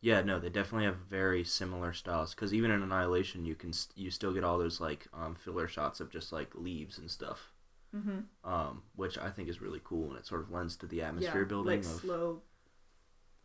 [0.00, 2.34] Yeah, no, they definitely have very similar styles.
[2.34, 5.68] Because even in Annihilation, you can st- you still get all those like um, filler
[5.68, 7.52] shots of just like leaves and stuff,
[7.94, 8.20] Mm-hmm.
[8.50, 11.42] um, which I think is really cool, and it sort of lends to the atmosphere
[11.42, 12.40] yeah, building like of slow,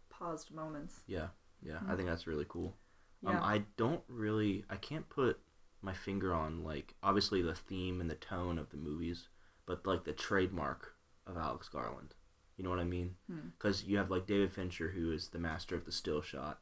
[0.10, 1.02] paused moments.
[1.06, 1.28] yeah,
[1.62, 1.80] yeah.
[1.88, 1.98] I Mhm.
[1.98, 2.78] think that's really cool.
[3.22, 3.32] Yeah.
[3.32, 5.40] Um, I don't really, I can't put
[5.82, 9.28] my finger on like obviously the theme and the tone of the movies,
[9.66, 12.14] but like the trademark of Alex Garland.
[12.58, 13.16] You know what I mean?
[13.32, 13.50] Hmm.
[13.58, 16.60] Because you have like David Fincher, who is the master of the still shot,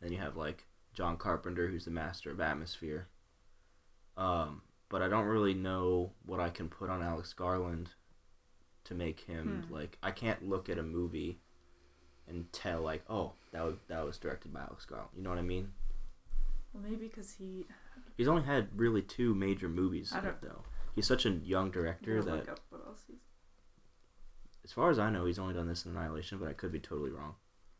[0.00, 3.08] then you have like John Carpenter, who's the master of atmosphere.
[4.16, 7.90] Um, but I don't really know what I can put on Alex Garland
[8.84, 9.74] to make him Hmm.
[9.74, 11.40] like I can't look at a movie
[12.28, 15.10] and tell like oh that was that was directed by Alex Garland.
[15.16, 15.72] You know what I mean?
[16.72, 17.66] Well, maybe because he.
[18.16, 20.62] He's only had really two major movies I don't- though.
[20.94, 23.16] He's such a young director that, look up what else he's.
[24.64, 26.80] As far as I know, he's only done this in Annihilation, but I could be
[26.80, 27.34] totally wrong.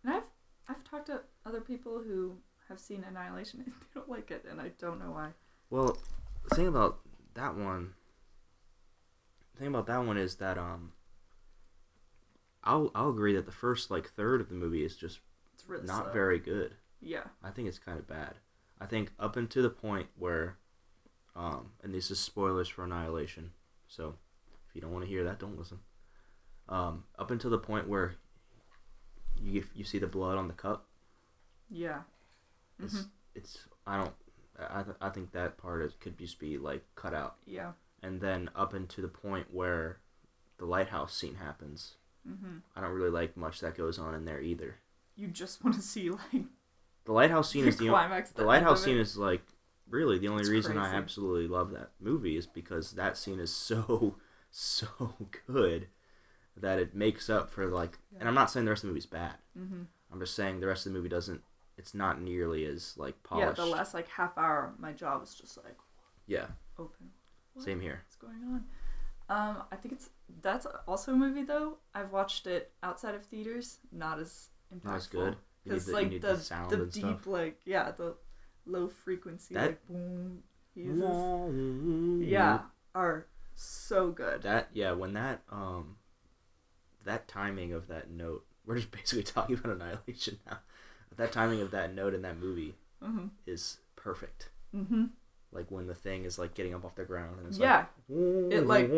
[0.05, 0.23] And I've
[0.69, 2.37] I've talked to other people who
[2.69, 5.31] have seen Annihilation and they don't like it, and I don't know why.
[5.71, 5.97] Well,
[6.49, 7.01] the thing about
[7.35, 7.95] that one,
[9.55, 10.93] the thing about that one is that um,
[12.63, 15.21] I'll I'll agree that the first like third of the movie is just
[15.55, 16.13] It's really not slow.
[16.13, 16.75] very good.
[17.01, 17.25] Yeah.
[17.43, 18.35] I think it's kind of bad.
[18.81, 20.57] I think up until the point where,
[21.37, 23.53] um, and this is spoilers for Annihilation,
[23.87, 24.15] so
[24.69, 25.79] if you don't want to hear that, don't listen.
[26.69, 28.15] Um, up until the point where
[29.41, 30.87] you you see the blood on the cup,
[31.69, 32.03] Yeah.
[32.79, 33.11] it's Mhm.
[33.35, 34.15] it's I don't
[34.57, 37.73] I th- I think that part is, could just be like cut out, Yeah.
[38.03, 39.99] and then up into the point where
[40.59, 41.97] the lighthouse scene happens.
[42.27, 42.59] Mm-hmm.
[42.77, 44.77] I don't really like much that goes on in there either.
[45.17, 46.45] You just want to see like
[47.05, 48.31] The lighthouse scene the is the climax.
[48.31, 49.43] the the lighthouse scene is like
[49.91, 53.53] really the only It's reason I absolutely love that movie is because that scene is
[53.55, 54.17] so
[54.53, 55.89] so good
[56.57, 59.07] that it makes up for like and I'm not saying the rest of the movie's
[59.07, 59.35] bad.
[59.59, 59.87] Mhm.
[60.13, 61.43] I'm just saying the rest of the movie doesn't
[61.77, 63.59] it's not nearly as like polished.
[63.59, 65.77] Yeah, the last like half hour, my jaw was just like
[66.27, 66.47] Yeah,
[66.79, 67.11] open.
[67.55, 67.65] What?
[67.65, 68.03] same here.
[68.05, 68.65] What's going on?
[69.29, 70.11] Um, I think it's
[70.43, 71.79] that's also a movie though.
[71.95, 74.85] I've watched it outside of theaters, not as impactful.
[74.85, 75.37] Not as good.
[75.65, 77.27] Because like the the sound the deep stuff.
[77.27, 78.17] like yeah the
[78.67, 80.43] low frequency That- like boom
[80.75, 82.61] uses yeah
[82.95, 84.43] are so good.
[84.43, 85.97] That yeah, when that um
[87.05, 90.59] that timing of that note we're just basically talking about annihilation now.
[91.09, 94.49] But that timing of that note in that movie hmm is perfect.
[94.73, 95.05] hmm
[95.53, 98.51] Like when the thing is like getting up off the ground and it's Yeah, like
[98.51, 98.91] it like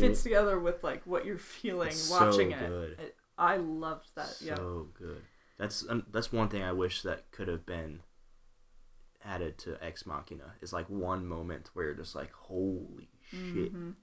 [0.00, 2.68] fits together with like what you're feeling It's watching so it.
[2.68, 2.98] good.
[2.98, 3.16] it.
[3.38, 4.36] I loved that.
[4.40, 4.54] yeah.
[4.56, 5.22] So good.
[5.58, 8.00] That's um, that's one thing I wish that could have been
[9.24, 13.08] added to Ex Machina is like one moment where you're just like, holy
[13.52, 13.94] shit, Mhm.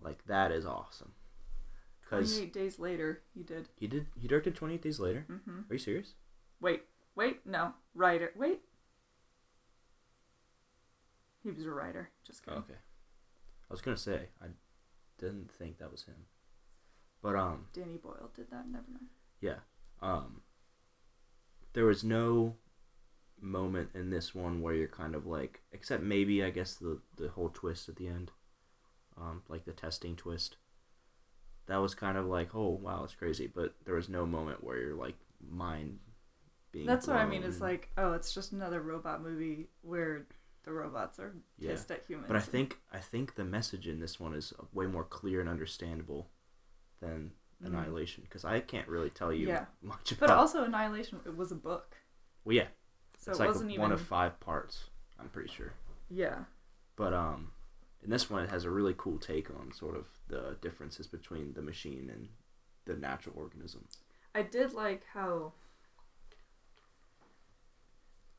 [0.00, 1.12] like that is awesome.
[2.08, 3.68] Because 28 days later, he did.
[3.76, 5.26] he did he directed Twenty Eight Days Later.
[5.28, 6.14] hmm Are you serious?
[6.60, 6.82] Wait,
[7.14, 8.32] wait, no, writer.
[8.36, 8.60] Wait,
[11.42, 12.10] he was a writer.
[12.26, 12.64] Just Oh, kidding.
[12.64, 12.78] okay.
[13.70, 14.46] I was gonna say I
[15.18, 16.26] didn't think that was him,
[17.22, 18.66] but um Danny Boyle did that.
[18.68, 19.06] Never mind.
[19.40, 19.58] yeah
[20.00, 20.42] um
[21.74, 22.56] there was no
[23.40, 27.28] moment in this one where you're kind of like except maybe I guess the the
[27.28, 28.30] whole twist at the end,
[29.20, 30.56] um like the testing twist.
[31.68, 34.78] That was kind of like oh wow it's crazy, but there was no moment where
[34.78, 35.14] you're like
[35.48, 35.98] mind
[36.72, 36.86] being.
[36.86, 37.40] That's what I mean.
[37.42, 40.26] blown Is like, oh, it's just another robot movie where
[40.64, 41.70] the robots are Yeah.
[41.70, 42.26] pissed at humans.
[42.28, 45.48] But I think I think the message in this one is way more clear and
[45.48, 46.28] understandable
[47.00, 47.66] than Mm.
[47.66, 49.64] Annihilation because I can't really tell you Yeah.
[49.82, 50.28] much about.
[50.28, 51.96] But also, Annihilation it was a book,
[52.44, 52.68] well, yeah,
[53.18, 53.92] so it's it like wasn't one even.
[53.92, 54.90] of five parts.
[55.18, 55.72] I'm pretty sure.
[56.08, 56.44] yeah.
[56.94, 57.50] But um,
[58.02, 61.52] in this one, it has a really cool take on sort of the differences between
[61.54, 62.28] the machine and
[62.84, 63.86] the natural organism.
[64.34, 65.52] I did like how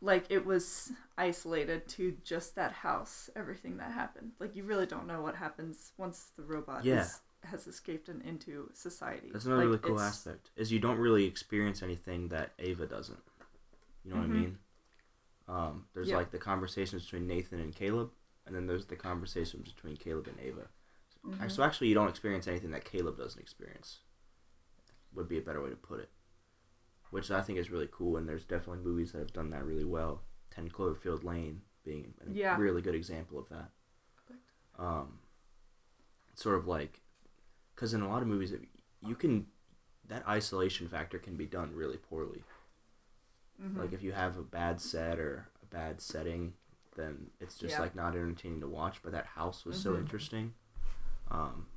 [0.02, 4.32] like it was isolated to just that house, everything that happened.
[4.40, 7.02] Like you really don't know what happens once the robot Yeah.
[7.02, 9.30] is, has escaped and into society.
[9.32, 10.52] That's another Like, really cool it's- aspect.
[10.56, 13.20] Is you don't really experience anything that Ava doesn't.
[14.06, 14.32] You know what I Mhm.
[14.42, 14.60] mean?
[15.50, 16.16] Um, there's Yeah.
[16.18, 18.12] like the conversations between Nathan and Caleb,
[18.50, 20.70] and then there's the conversations between Caleb and Ava.
[21.24, 21.52] Mhm.
[21.52, 24.02] So actually, you don't experience anything that Caleb doesn't experience.
[25.14, 26.10] Would be a better way to put it.
[27.12, 29.84] Which I think is really cool, and there's definitely movies that have done that really
[29.86, 30.24] well.
[30.50, 32.58] Ten Cloverfield Lane being a Yeah.
[32.58, 33.72] really good example of that.
[34.76, 35.20] Um,
[36.34, 37.02] sort of like,
[37.76, 38.54] because in a lot of movies,
[39.02, 39.52] you can
[40.06, 42.44] that isolation factor can be done really poorly.
[43.62, 43.78] Mhm.
[43.78, 46.56] Like if you have a bad set or a bad setting,
[47.00, 47.82] then it's just Yeah.
[47.82, 49.02] like not entertaining to watch.
[49.02, 50.00] But that house was so Mhm.
[50.00, 50.54] interesting,
[51.30, 51.68] um,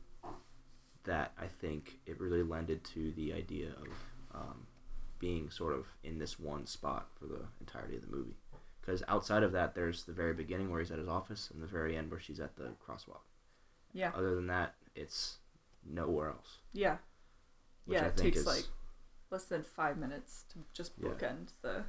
[1.04, 3.88] that I think it really lended to the idea of
[4.34, 4.66] um,
[5.18, 8.38] being sort of in this one spot for the entirety of the movie.
[8.80, 11.66] Because outside of that, there's the very beginning where he's at his office, and the
[11.66, 13.20] very end where she's at the crosswalk.
[13.92, 15.38] yeah, Other than that, it's
[15.84, 16.60] nowhere else.
[16.72, 16.98] yeah,
[17.84, 18.04] Which yeah.
[18.04, 18.64] I It think takes is like
[19.30, 21.10] less than five minutes to just Yeah.
[21.10, 21.84] bookend the.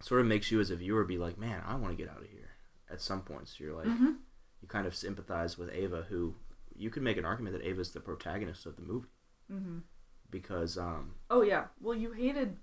[0.00, 2.22] sort of makes you as a viewer be like, man, I want to get out
[2.22, 2.47] of here.
[2.90, 4.18] At some points, you're like, Mhm.
[4.62, 6.34] you kind of sympathize with Ava, who
[6.74, 9.08] you could make an argument that Ava's the protagonist of the movie
[9.50, 9.82] Mhm.
[10.30, 11.68] because, um, Oh yeah.
[11.80, 12.58] Well, you hated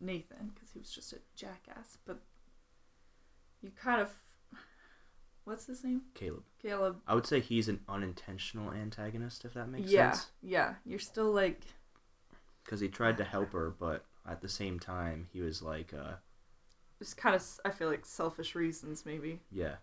[0.00, 2.22] Nathan because he was just a jackass, but
[3.60, 4.18] you kind of.
[5.44, 6.02] What's his name?
[6.14, 6.44] Caleb.
[6.60, 7.02] Caleb.
[7.06, 10.30] I would say he's an unintentional antagonist, if that makes yeah, sense.
[10.40, 10.74] Yeah, yeah.
[10.84, 11.64] You're still like,
[12.64, 16.14] Because he tried to help her, but at the same time, he was like, uh,
[17.02, 17.44] just kind of.
[17.64, 19.40] I feel like selfish reasons, maybe.
[19.50, 19.76] yeah.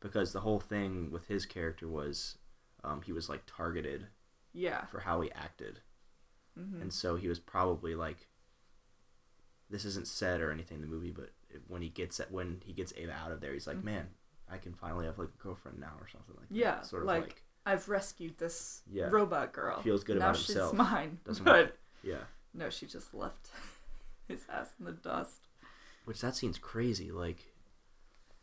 [0.00, 2.38] Because the whole thing with his character was
[2.84, 4.06] um, he was like targeted
[4.52, 4.84] Yeah.
[4.86, 5.80] for how he acted.
[6.56, 8.28] hmm and so he was probably like
[9.68, 11.30] this isn't said or anything in the movie but
[11.68, 13.84] when he gets it when he gets ava out of there he's like Mhm.
[13.84, 14.08] man
[14.48, 17.08] i can finally have like a girlfriend now or something like Yeah, that sort of
[17.08, 19.08] like- like, I've rescued this Yeah.
[19.10, 19.82] robot girl.
[19.82, 20.72] Feels good now about she's himself.
[20.74, 21.18] mine.
[21.24, 22.22] Doesn't but Yeah.
[22.54, 23.50] no, she just left
[24.28, 25.45] his ass in the dust.
[26.06, 27.10] Which that seems crazy.
[27.12, 27.52] Like,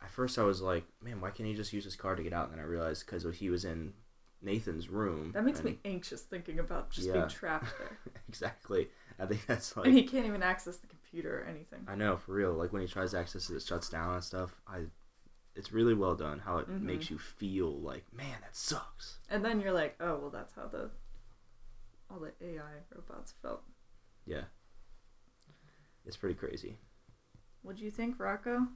[0.02, 2.34] at first I was like, man, why can't he just use his car to get
[2.34, 2.50] out?
[2.50, 3.94] And then I realized because he was in
[4.42, 5.32] Nathan's room.
[5.34, 7.14] That makes and- me anxious thinking about just Yeah.
[7.14, 7.98] being trapped there.
[8.30, 8.90] exactly.
[9.18, 9.86] I think that's like.
[9.88, 11.86] and he can't even access the computer or anything.
[11.88, 12.52] I know for real.
[12.54, 14.60] Like when he tries to access it, it shuts down and stuff.
[14.68, 14.82] I,
[15.56, 16.40] it's really well done.
[16.40, 16.82] How it Mhm.
[16.82, 19.20] makes you feel like, man, that sucks.
[19.30, 20.90] And then you're like, oh well, that's how the
[22.12, 23.64] all the AI robots felt.
[24.26, 24.44] Yeah.
[26.06, 26.78] It's pretty crazy.
[27.64, 28.68] What do you think, Rocco?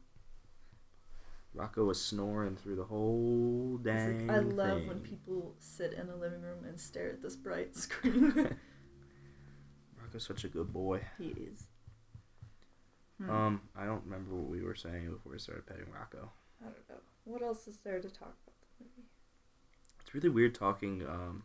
[1.54, 4.88] Rocco was snoring through the whole dang like, I love thing.
[4.88, 8.32] when people sit in the living room and stare at this bright screen.
[10.02, 11.02] Rocco's such a good boy.
[11.18, 11.64] he is.
[13.22, 13.30] Hmm.
[13.30, 16.30] Um, I don't remember what we were saying before we started petting Rocco.
[16.62, 17.02] I don't know.
[17.24, 19.08] What else is there to talk about the movie?
[20.02, 21.44] It's really weird talking um,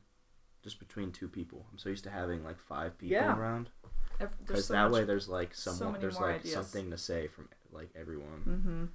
[0.62, 1.66] just between two people.
[1.72, 3.36] I'm so used to having like five people Yeah.
[3.36, 3.70] around
[4.18, 6.54] because so that much- way there's like so someone many there's like ideas.
[6.54, 8.92] something to say from like everyone.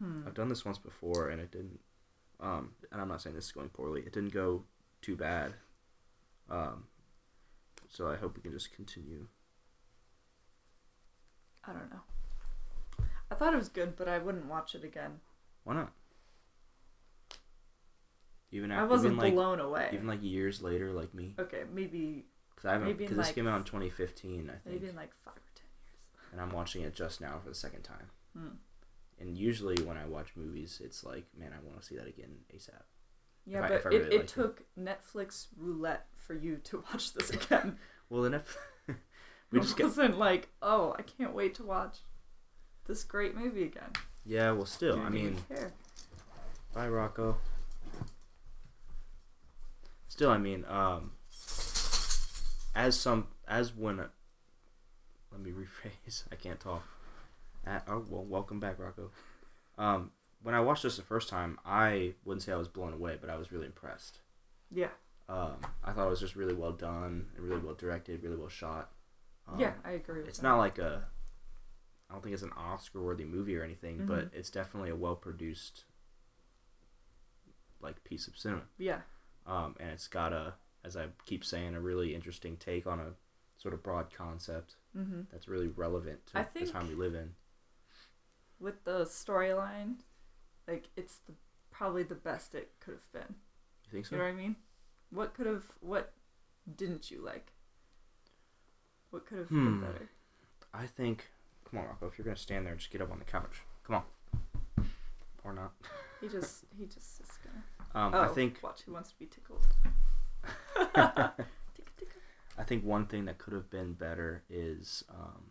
[0.00, 0.06] Mm-hmm.
[0.20, 0.26] Hmm.
[0.26, 1.80] I've done this once before and it didn't.
[2.40, 4.00] Um, and I'm not saying this is going poorly.
[4.02, 4.64] It didn't go
[5.02, 5.54] too bad.
[6.50, 6.84] Um,
[7.88, 9.28] so I hope we can just continue.
[11.66, 12.00] I don't know.
[13.30, 15.20] I thought it was good, but I wouldn't watch it again.
[15.64, 15.92] Why not?
[18.54, 19.90] Even after, I wasn't even like blown away.
[19.92, 22.24] even like years later, like me, okay, maybe
[22.54, 25.10] because I haven't because this like, came out in 2015, I think, maybe in like
[25.24, 26.28] five or ten years.
[26.32, 28.06] and I'm watching it just now for the second time.
[28.36, 28.48] Hmm.
[29.20, 32.30] And usually when I watch movies, it's like, man, I want to see that again
[32.54, 32.70] ASAP.
[33.46, 34.28] Yeah, I- but if I it, really it it.
[34.28, 37.76] took Netflix roulette for you to watch this again.
[38.10, 38.56] Well, then if
[39.50, 41.98] we just it get wasn't like, oh, I can't wait to watch
[42.86, 43.90] this great movie again.
[44.24, 44.52] yeah.
[44.52, 45.72] Well, still, I mean, care.
[46.74, 47.38] bye Rocco.
[50.14, 51.10] Still, I mean, um,
[52.72, 55.50] as some as when, let me
[56.06, 56.22] rephrase.
[56.30, 56.84] I can't talk.
[57.66, 59.10] Uh, oh well, welcome back, Rocco.
[59.76, 63.18] Um, when I watched this the first time, I wouldn't say I was blown away,
[63.20, 64.20] but I was really impressed.
[64.70, 64.90] yeah,
[65.28, 68.48] Um, I thought it was just really well done and really well directed, really well
[68.48, 68.92] shot.
[69.48, 70.46] Um, yeah, I agree with it's that.
[70.46, 71.08] not like a.
[72.08, 74.34] I don't think it's an Oscar-worthy movie or anything, but Mhm.
[74.34, 75.86] it's definitely a well-produced,
[77.80, 78.62] like piece of cinema.
[78.78, 79.00] Yeah,
[79.46, 83.12] Um, and it's got a, as I keep saying, a really interesting take on a
[83.58, 87.34] sort of broad concept hmm that's really relevant to the time we live in.
[88.60, 89.96] with the storyline,
[90.68, 91.32] like it's the
[91.70, 93.34] probably the best it could have been.
[93.86, 94.16] You think so?
[94.16, 94.56] You know what I mean?
[95.10, 95.64] What could have?
[95.80, 96.12] What
[96.76, 97.52] didn't you like?
[99.10, 99.80] What could have Hmm.
[99.80, 100.08] been better?
[100.72, 101.28] I think.
[101.70, 102.06] Come on, Rocco.
[102.06, 103.62] If you're gonna stand there, just get up on the couch.
[103.86, 104.88] Come on.
[105.44, 105.72] Or not.
[106.20, 107.62] He just he just is gonna.
[107.94, 108.58] Um, Oh, I think.
[108.62, 108.82] watch.
[108.84, 109.62] He wants to be tickled.
[110.84, 111.32] Tickle,
[111.96, 112.20] tickle.
[112.58, 115.50] I think one thing that could have been better is, um,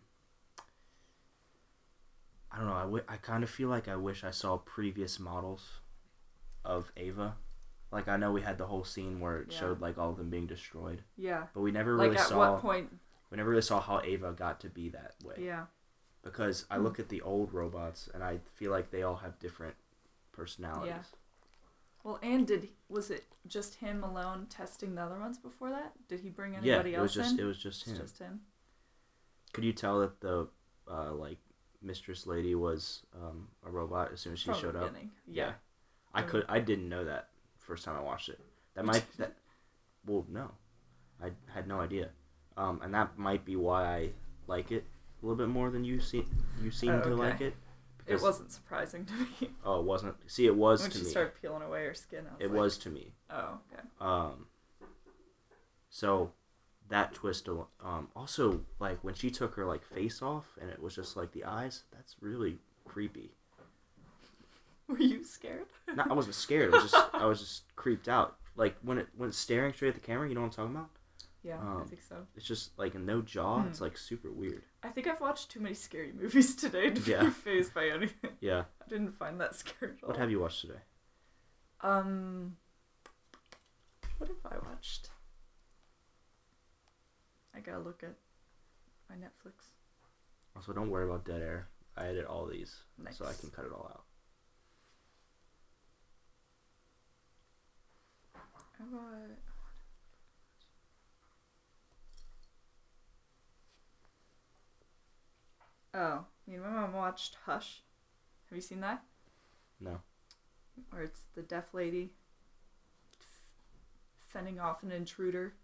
[2.52, 2.74] I don't know.
[2.74, 5.80] I, w- I kind of feel like I wish I saw previous models
[6.64, 7.36] of Ava.
[7.90, 9.58] Like I know we had the whole scene where it Yeah.
[9.60, 11.46] showed like all of them being destroyed, Yeah.
[11.54, 12.52] but we never Like really at saw.
[12.52, 12.92] what point?
[13.30, 15.36] We never really saw how Ava got to be that way.
[15.38, 15.66] Yeah.
[16.22, 16.84] Because I Hmm.
[16.84, 19.74] look at the old robots and I feel like they all have different
[20.32, 21.12] personalities.
[22.04, 25.92] Well, and did was it just him alone testing the other ones before that?
[26.08, 27.40] Did he bring anybody Yeah, anybody it else was just in?
[27.44, 27.96] it was just him.
[27.96, 28.40] just him.
[29.52, 30.48] Could you tell that the
[30.90, 31.38] uh, like
[31.82, 34.88] mistress lady was um, a robot as soon as she From the showed up?
[34.92, 35.10] beginning.
[35.26, 35.52] Yeah.
[36.12, 38.38] I could I didn't know that first time I watched it.
[38.74, 39.34] That might that
[40.06, 40.50] well no.
[41.22, 42.10] I had no idea.
[42.56, 44.08] Um, and that might be why I
[44.46, 44.84] like it
[45.22, 46.24] a little bit more than you see
[46.62, 47.54] you seem Oh, to like it.
[48.06, 50.14] It wasn't surprising to me Oh, it wasn't.
[50.30, 51.10] See, it was when to she me.
[51.10, 52.24] started peeling away her skin.
[52.24, 53.14] Was It like, was to me.
[53.30, 53.82] Oh, okay.
[54.00, 54.46] Um,
[55.90, 56.32] so
[56.88, 60.94] that twist, um, also like when she took her like face off and it was
[60.94, 61.84] just like the eyes.
[61.92, 63.30] That's really creepy.
[64.88, 65.66] Were you scared?
[65.94, 66.74] No, I wasn't scared.
[66.74, 68.36] I was just I was just creeped out.
[68.56, 70.28] Like when it when it's staring straight at the camera.
[70.28, 70.90] You know what I'm talking about?
[71.44, 72.26] Yeah, I Um, think so.
[72.36, 73.60] It's just like no jaw.
[73.60, 73.68] Hmm.
[73.68, 74.62] It's like super weird.
[74.82, 77.24] I think I've watched too many scary movies today to Yeah.
[77.24, 78.30] be phased by anything.
[78.40, 78.64] Yeah.
[78.82, 80.08] I didn't find that scary at all.
[80.08, 80.80] What have you watched today?
[81.82, 82.56] Um,
[84.18, 85.10] what have I watched?
[87.54, 88.14] I gotta look at
[89.10, 89.66] my Netflix.
[90.56, 91.68] Also, don't worry about dead air.
[91.96, 92.74] I edit all these,
[93.12, 94.04] so I can cut it all out.
[98.80, 99.53] I?
[105.94, 107.82] Oh, me and my mom watched Hush.
[108.50, 109.02] Have you seen that?
[109.80, 110.00] No.
[110.90, 112.10] Where it's the deaf lady.
[114.28, 115.54] fending off an intruder.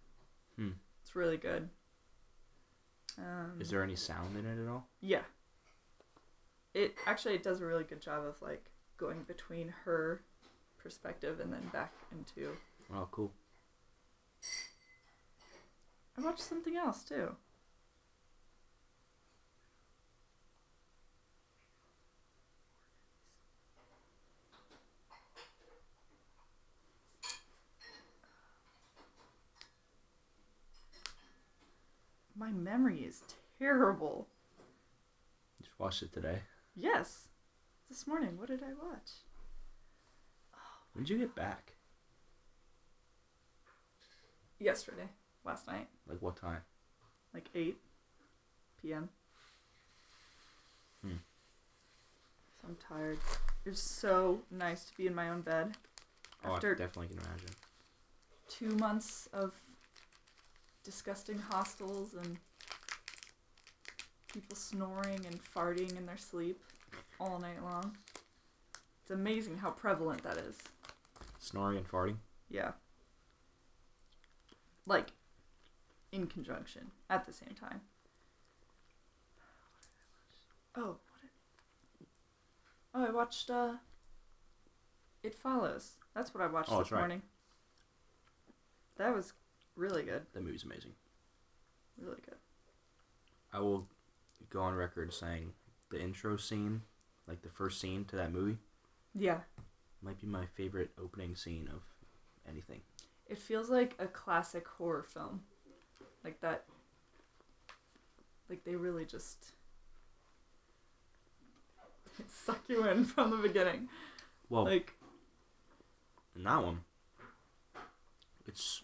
[0.57, 0.71] Hmm.
[1.03, 1.69] It's really good.
[3.19, 4.87] Um, Is there any sound in it at all?
[5.01, 5.23] Yeah.
[6.73, 10.23] It actually it does a really good job of like going between her
[10.79, 12.53] perspective and then back into.
[12.95, 13.33] Oh, cool.
[16.17, 17.35] I watched something else too.
[32.41, 33.21] My memory is
[33.59, 34.27] terrible.
[35.63, 36.39] Just watched it today.
[36.75, 37.29] Yes.
[37.91, 39.11] This morning, what did I watch?
[40.95, 41.73] When did you get back?
[44.59, 45.09] Yesterday.
[45.45, 45.87] Last night.
[46.09, 46.63] Like what time?
[47.35, 47.77] Like 8
[48.81, 49.11] p.m.
[51.03, 51.13] Hmm.
[52.63, 53.19] So I'm tired.
[53.67, 55.77] It was so nice to be in my own bed
[56.43, 57.51] Oh, After- I definitely can imagine.
[58.49, 59.53] two months of
[60.85, 62.37] disgusting hostels and
[64.33, 66.61] people snoring and farting in their sleep
[67.19, 67.97] all night long.
[69.03, 70.57] It's amazing how prevalent that is.
[71.39, 72.17] Snoring and farting.
[72.49, 72.73] Yeah.
[74.87, 75.09] Like,
[76.13, 77.81] in conjunction at the same time.
[80.77, 81.21] Oh, what?
[81.99, 82.07] Did...
[82.95, 83.51] Oh, I watched.
[83.51, 83.75] uh
[85.23, 85.93] It Follows.
[86.15, 86.99] That's what I watched Oh, this right.
[86.99, 87.23] morning.
[88.97, 89.33] That was
[89.81, 90.27] really good.
[90.35, 90.93] That movie's amazing.
[91.99, 92.37] Really good.
[93.53, 93.89] I will
[94.51, 95.53] go on record saying
[95.91, 96.83] the intro scene,
[97.27, 98.59] like the first scene to that movie,
[99.15, 99.41] Yeah.
[100.03, 101.83] might be my favorite opening scene of
[102.49, 102.81] anything.
[103.27, 105.43] It feels like a classic horror film.
[106.25, 106.65] Like that.
[108.49, 109.53] Like they really just
[112.29, 113.89] suck you in from the beginning.
[114.49, 114.93] Well, Like,
[116.35, 116.81] in that one,
[118.47, 118.83] it's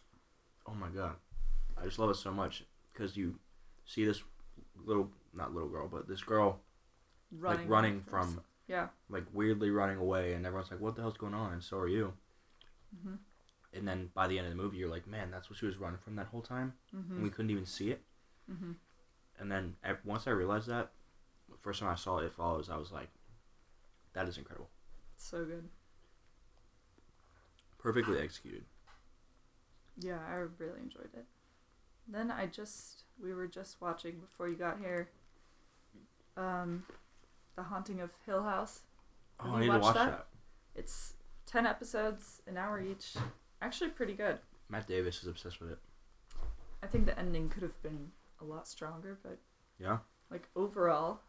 [0.68, 1.16] oh my god,
[1.76, 3.38] I just love it so much because you
[3.84, 4.22] see this
[4.84, 6.60] little not little girl, but this girl
[7.30, 11.16] running, running for from- yeah like weirdly running away, and everyone's like, "What the hell's
[11.16, 12.14] going on?" And so are you.
[13.02, 13.14] hmm
[13.72, 15.76] And then by the end of the movie, you're like, "Man, that's what she was
[15.76, 18.02] running from that whole time," and hmm we couldn't even see it.
[18.48, 18.72] hmm
[19.38, 20.92] And then once I realized that,
[21.60, 23.10] first time I saw it follows, I was like,
[24.14, 24.70] "That is incredible,
[25.16, 25.68] so good
[27.78, 28.64] perfectly executed."
[29.98, 31.24] Yeah i really enjoyed it
[32.08, 35.08] then i just we were just watching before you got here
[36.36, 36.84] um
[37.56, 38.80] the haunting of hill house
[39.40, 40.10] Have Oh, you I need to watch that?
[40.10, 40.26] that?
[40.74, 41.14] it's
[41.46, 43.14] 10 episodes an hour each
[43.62, 44.38] actually pretty good
[44.68, 45.78] Matt Davis is obsessed with it.
[46.82, 49.38] i think the ending could have been a lot stronger but
[49.78, 49.98] Yeah,
[50.30, 51.20] like overall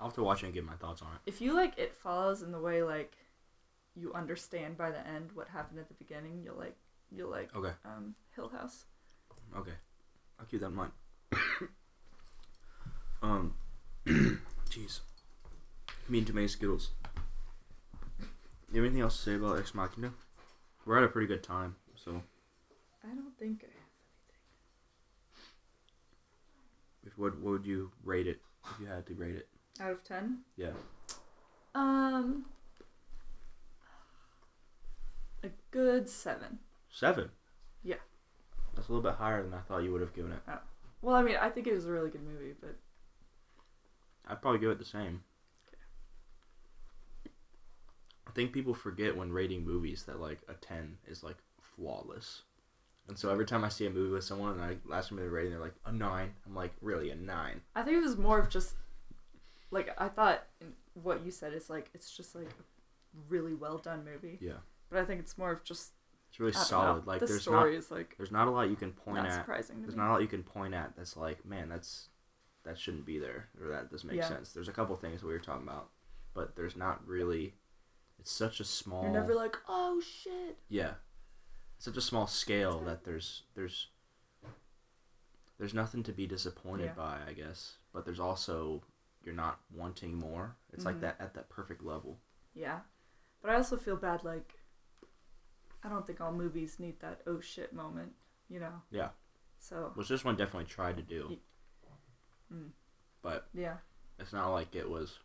[0.00, 1.20] I'll have to watch it and get my thoughts on it.
[1.26, 3.12] if you like it follows in the way like
[3.94, 6.76] you understand by the end what happened at the beginning you'll like
[7.14, 8.84] you'll like Okay, um hill house
[9.56, 9.72] okay,
[10.38, 10.92] I'll keep that in mind.
[13.22, 13.54] um,
[14.06, 15.00] jeez,
[16.08, 16.90] me and too many Skittles.
[18.72, 20.12] You have anything else to say about Ex Machina?
[20.84, 22.22] We're at a pretty good time, so
[23.04, 24.40] i don't think I have anything.
[27.06, 28.40] if what what would you rate it
[28.72, 29.48] if you had to rate it?
[29.80, 30.70] out of 10 Yeah,
[31.74, 32.44] um
[35.42, 36.58] a good 7
[36.94, 37.30] seven.
[37.82, 37.96] Yeah.
[38.74, 40.38] that's a little bit higher than I thought you would have given it.
[40.48, 40.58] Oh.
[41.02, 42.76] well i mean i think it was a really good movie but
[44.26, 45.22] I'd probably give it the same.
[48.26, 52.42] I think people forget when rating movies that like a ten is like flawless.
[53.06, 55.28] And so every time I see a movie with someone and I ask them their
[55.28, 56.32] rating, they're like a nine.
[56.46, 57.60] I'm like, really a nine?
[57.76, 58.76] i think it was more of just
[59.70, 60.44] like i thought
[60.94, 62.62] what you said is like it's just like a
[63.28, 65.92] really well done movie Yeah, but i think it's more of just
[66.34, 67.06] it's really don't know, solid.
[67.06, 69.34] Like the there's not like there's not a lot you can point not at.
[69.34, 70.00] surprising There's me.
[70.02, 72.08] not a lot you can point at that's like, man, that's
[72.64, 74.28] that shouldn't be there or that doesn't make Yeah.
[74.28, 74.52] sense.
[74.52, 75.90] There's a couple things that we were talking about,
[76.34, 77.54] but there's not really.
[78.18, 79.02] It's such a small.
[79.04, 80.56] You're never like, oh shit.
[80.68, 80.94] Yeah.
[81.78, 83.88] Such a small scale that there's there's
[85.58, 86.92] there's nothing to be disappointed Yeah.
[86.94, 87.74] by, I guess.
[87.92, 88.82] But there's also
[89.22, 90.56] you're not wanting more.
[90.72, 91.00] It's like Mhm.
[91.00, 92.20] that at that perfect level.
[92.54, 92.80] Yeah.
[93.40, 94.54] But I also feel bad, like,
[95.84, 98.12] I don't think all movies need that oh shit moment,
[98.48, 98.72] you know?
[98.90, 99.08] Yeah.
[99.58, 101.36] So, Which this one definitely tried to do.
[102.52, 102.70] Mm.
[103.22, 103.76] But yeah.
[104.18, 105.18] it's not like it was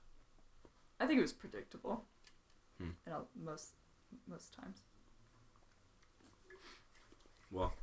[0.99, 2.03] I think it was predictable.
[2.77, 2.89] Hmm.
[3.07, 3.73] Know, most
[4.27, 4.79] most times.
[7.51, 7.73] well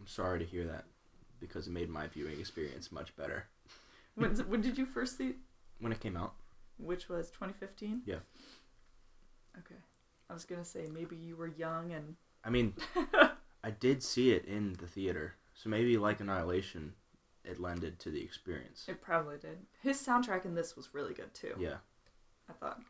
[0.00, 0.84] I'm sorry to hear that
[1.40, 3.46] because it made my viewing experience much better.
[4.14, 5.34] When, when did you first see
[5.78, 6.32] When it came out.
[6.78, 8.00] Which was 2015?
[8.06, 8.16] Yeah.
[9.58, 9.74] Okay.
[10.30, 12.74] I was gonna say maybe you were young and I mean,
[13.64, 16.94] I did see it in the theater, so maybe like Annihilation,
[17.44, 18.84] it lended to the experience.
[18.88, 19.58] it probably did.
[19.82, 21.54] His soundtrack in this was really good too.
[21.58, 21.78] Yeah,
[22.48, 22.80] I thought.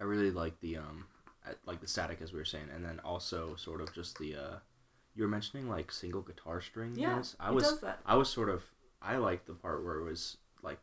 [0.00, 1.06] I really like the um,
[1.66, 4.56] like the static as we were saying, and then also sort of just the uh,
[5.14, 6.92] you were mentioning like single guitar string.
[6.96, 7.36] Yeah, notes.
[7.40, 8.00] I was does that.
[8.06, 8.62] I was sort of
[9.02, 10.78] I liked the part where it was like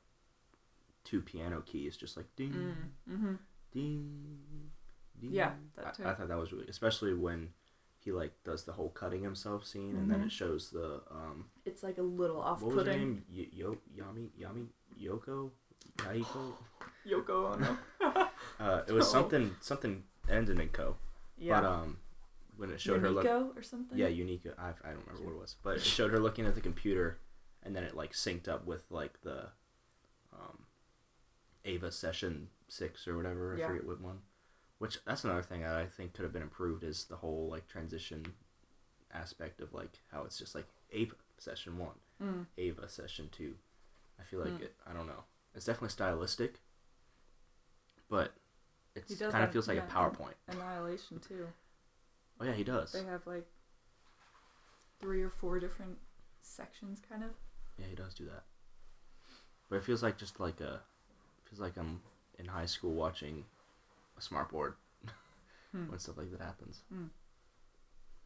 [1.05, 3.33] two piano keys, just like ding, Mm, mm-hmm.
[3.71, 4.71] ding, ding.
[5.21, 6.03] Yeah, that too.
[6.03, 7.49] I, I thought that was really, especially when
[7.99, 11.83] he like does the whole cutting himself scene, and then it shows the um, It's
[11.83, 12.99] like a little what was her off-putting.
[12.99, 13.23] name?
[13.33, 14.67] Y- Yo, Yami, Yami,
[15.01, 15.51] Yoko,
[15.97, 16.53] Yaiko.
[17.07, 17.77] Yoko Ono.
[18.59, 19.11] Uh, it was Oh.
[19.11, 20.95] something, something ended in co.
[21.37, 21.59] yeah.
[21.61, 21.97] But um,
[22.55, 23.97] when it showed her look, or something.
[23.97, 24.53] yeah, Unica.
[24.57, 27.19] I, I don't remember what it was, but it showed her looking at the computer,
[27.63, 29.49] and then it like synced up with like the
[30.33, 30.65] um,
[31.65, 33.55] Ava session six or whatever.
[33.55, 33.67] I Yeah.
[33.67, 34.19] forget what one.
[34.79, 37.67] Which that's another thing that I think could have been improved is the whole like
[37.67, 38.23] transition
[39.13, 42.45] aspect of like how it's just like Ava session one, Mm.
[42.57, 43.55] Ava session two.
[44.19, 44.61] I feel like Mm.
[44.63, 44.75] it.
[44.85, 45.23] I don't know.
[45.55, 46.61] It's definitely stylistic,
[48.09, 48.33] but
[48.95, 50.33] it kind of feels like yeah, a PowerPoint.
[50.47, 51.47] Annihilation too.
[52.39, 52.91] Oh yeah, he does.
[52.91, 53.47] They have like
[54.99, 55.97] three or four different
[56.41, 57.31] sections, kind of.
[57.79, 58.43] Yeah, he does do that.
[59.69, 60.81] But it feels like just like a,
[61.45, 62.01] feels like I'm
[62.39, 63.45] in high school watching
[64.17, 64.73] a smart board
[65.71, 65.89] Hmm.
[65.89, 66.81] when stuff like that happens.
[66.93, 67.05] Hmm.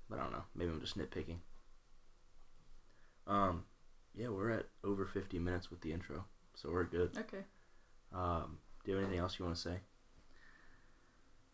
[0.10, 0.44] But I don't know.
[0.56, 1.38] Maybe I'm just nitpicking.
[3.28, 3.64] Um,
[4.16, 6.26] yeah, we're at over 50 minutes with the intro,
[6.56, 7.12] so we're good.
[7.18, 7.44] Okay.
[8.14, 9.76] Um, do you have anything else you want to say?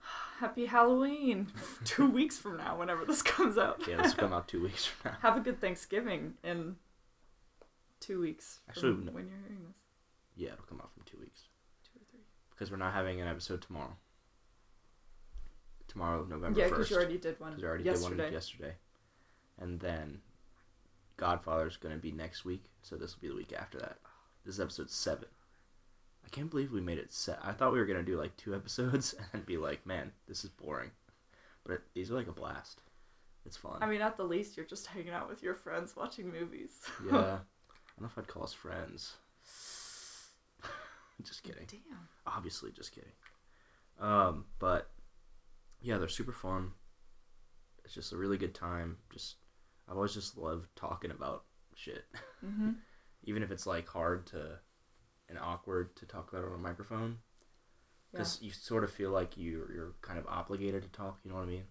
[0.39, 1.47] Happy Halloween!
[1.85, 3.81] Two weeks from now, whenever this comes out.
[3.87, 5.17] Yeah, this will come out two weeks from now.
[5.21, 6.75] Have a good Thanksgiving in
[7.99, 8.59] two weeks.
[8.65, 9.11] from Actually, no.
[9.11, 9.75] when you're hearing this,
[10.35, 11.43] Yeah, it'll come out from two weeks
[11.83, 12.21] two or three.
[12.51, 13.95] because we're not having an episode tomorrow.
[15.87, 16.69] Tomorrow, November Yeah, 1st.
[16.69, 17.51] because you already did one.
[17.51, 18.15] because I already yesterday.
[18.15, 18.75] did one yesterday,
[19.57, 20.21] and then
[21.17, 23.97] Godfather's gonna be next week, so this will be the week after that.
[24.45, 25.29] This is episode seven.
[26.25, 27.39] I can't believe we made it set.
[27.41, 30.49] I thought we were gonna do like two episodes and be like, man, this is
[30.49, 30.91] boring,
[31.63, 32.81] but it, these are like a blast.
[33.45, 33.77] It's fun.
[33.81, 36.81] I mean, at the least, you're just hanging out with your friends watching movies.
[37.05, 37.11] yeah.
[37.17, 39.15] I don't know if I'd call us friends.
[41.23, 41.65] just kidding.
[41.67, 42.09] Damn.
[42.25, 43.11] Obviously, just kidding.
[43.99, 44.89] Um, but
[45.81, 46.71] yeah, they're super fun.
[47.85, 48.97] It's just a really good time.
[49.11, 49.35] Just
[49.87, 51.43] I've always just loved talking about
[51.75, 52.05] shit,
[52.45, 52.71] Mm-hmm.
[53.23, 54.59] even if it's like hard to
[55.29, 57.17] and awkward to talk about it on a microphone,
[58.13, 58.19] Yeah.
[58.19, 61.19] because you sort of feel like you're you're kind of obligated to talk.
[61.23, 61.63] You know what I mean?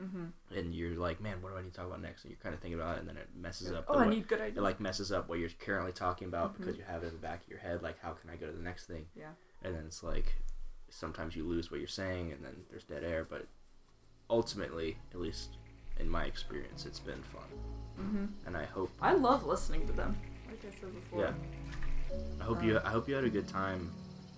[0.00, 0.56] Mm-hmm.
[0.58, 2.24] And you're like, man, what do I need to talk about next?
[2.24, 3.86] And you're kind of thinking about it, and then it messes up.
[3.88, 4.58] Oh, the I need good ideas.
[4.58, 6.58] it like messes up what you're currently talking about Mhm.
[6.58, 7.82] because you have it in the back of your head.
[7.82, 9.06] Like, how can I go to the next thing?
[9.14, 9.30] Yeah.
[9.62, 10.34] And then it's like
[10.90, 13.26] sometimes you lose what you're saying, and then there's dead air.
[13.28, 13.46] But
[14.30, 15.50] ultimately, at least
[15.98, 17.42] in my experience, it's been fun,
[18.00, 18.24] Mm-hmm.
[18.46, 20.16] and I hope I love listening to them.
[20.48, 21.20] Like I said before.
[21.22, 21.32] Yeah.
[22.40, 23.90] I hope you I hope you had a good time.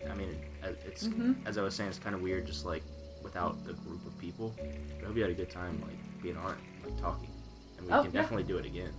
[0.08, 0.28] I mean,
[0.62, 1.44] it- it's Mhm.
[1.44, 2.82] as I was saying, it's kind of weird just like
[3.22, 4.54] without the group of people.
[4.56, 7.30] But I hope you had a good time like being on it, like talking,
[7.76, 8.20] and we Oh, can yeah.
[8.22, 8.92] definitely do it again.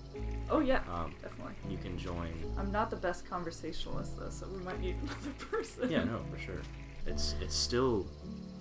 [0.50, 1.54] Oh yeah, Um, definitely.
[1.70, 5.90] you can join I'm not the best conversationalist though, so we might need another person.
[5.90, 6.62] Yeah, no, for sure.
[7.06, 8.06] It's it's still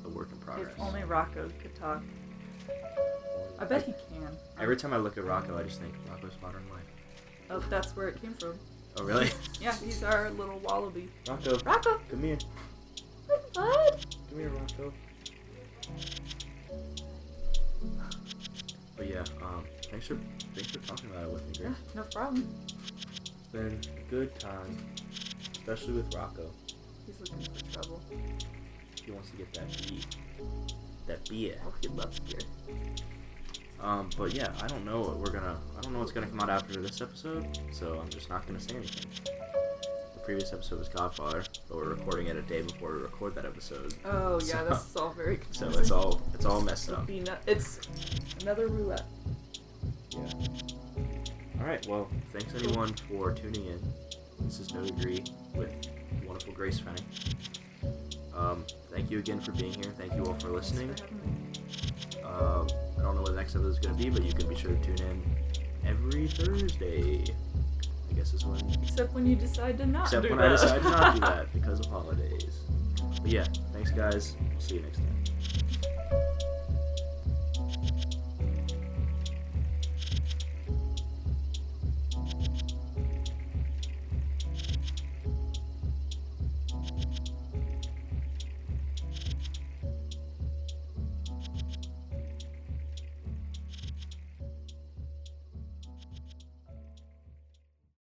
[0.05, 0.73] a work in progress.
[0.75, 2.03] If only Rocco could talk.
[3.59, 4.29] I bet he can.
[4.61, 6.83] Every time I look at Rocco, I just think Rocko's Modern Life.
[7.51, 8.55] Oh, that's where it came from.
[8.99, 9.31] Oh, really?
[9.61, 11.09] Yeah, he's our little wallaby.
[11.29, 12.39] Rocco, Rocco, come here.
[13.55, 14.07] bud.
[14.31, 14.93] Come here, Rocco.
[18.97, 20.17] But yeah, um, thanks for
[20.55, 22.49] thanks for talking about it with me, Yeah, no problem.
[22.67, 24.77] It's been a good time,
[25.53, 26.51] especially with Rocco.
[27.09, 28.01] He's looking for trouble.
[29.03, 30.01] He wants to get that beer,
[31.07, 31.55] that beer.
[31.67, 32.41] Oh, he loves beer.
[33.81, 35.57] Um, but yeah, I don't know what we're gonna.
[35.77, 38.61] I don't know what's gonna come out after this episode, so I'm just not gonna
[38.61, 39.07] say anything.
[39.25, 43.47] The previous episode was Godfather, but we're recording it a day before we record that
[43.47, 47.09] episode, Oh yeah, So- this is all very so it's all it's all messed up.
[47.47, 47.81] It's
[48.43, 49.05] another roulette.
[50.11, 50.19] Yeah.
[51.61, 51.87] All right.
[51.87, 53.81] Well, thanks anyone for tuning in.
[54.41, 55.25] This is No Degree
[55.55, 55.71] with
[56.27, 57.35] wonderful Grace Fenning.
[58.35, 59.93] Um, thank you again for being here.
[59.99, 60.89] Thank you all for listening.
[60.95, 62.23] Thanks for having me.
[62.25, 62.69] Um,
[62.99, 64.55] I don't know what the next episode is going to be, but you can be
[64.55, 65.23] sure to tune in
[65.87, 67.25] every Thursday.
[68.11, 68.61] I guess is when.
[68.83, 70.47] Except when you decide to not Except do when that.
[70.49, 72.61] I decide to not do that because of holidays.
[73.21, 74.37] But yeah, thanks guys.
[74.51, 75.25] We'll see you next time.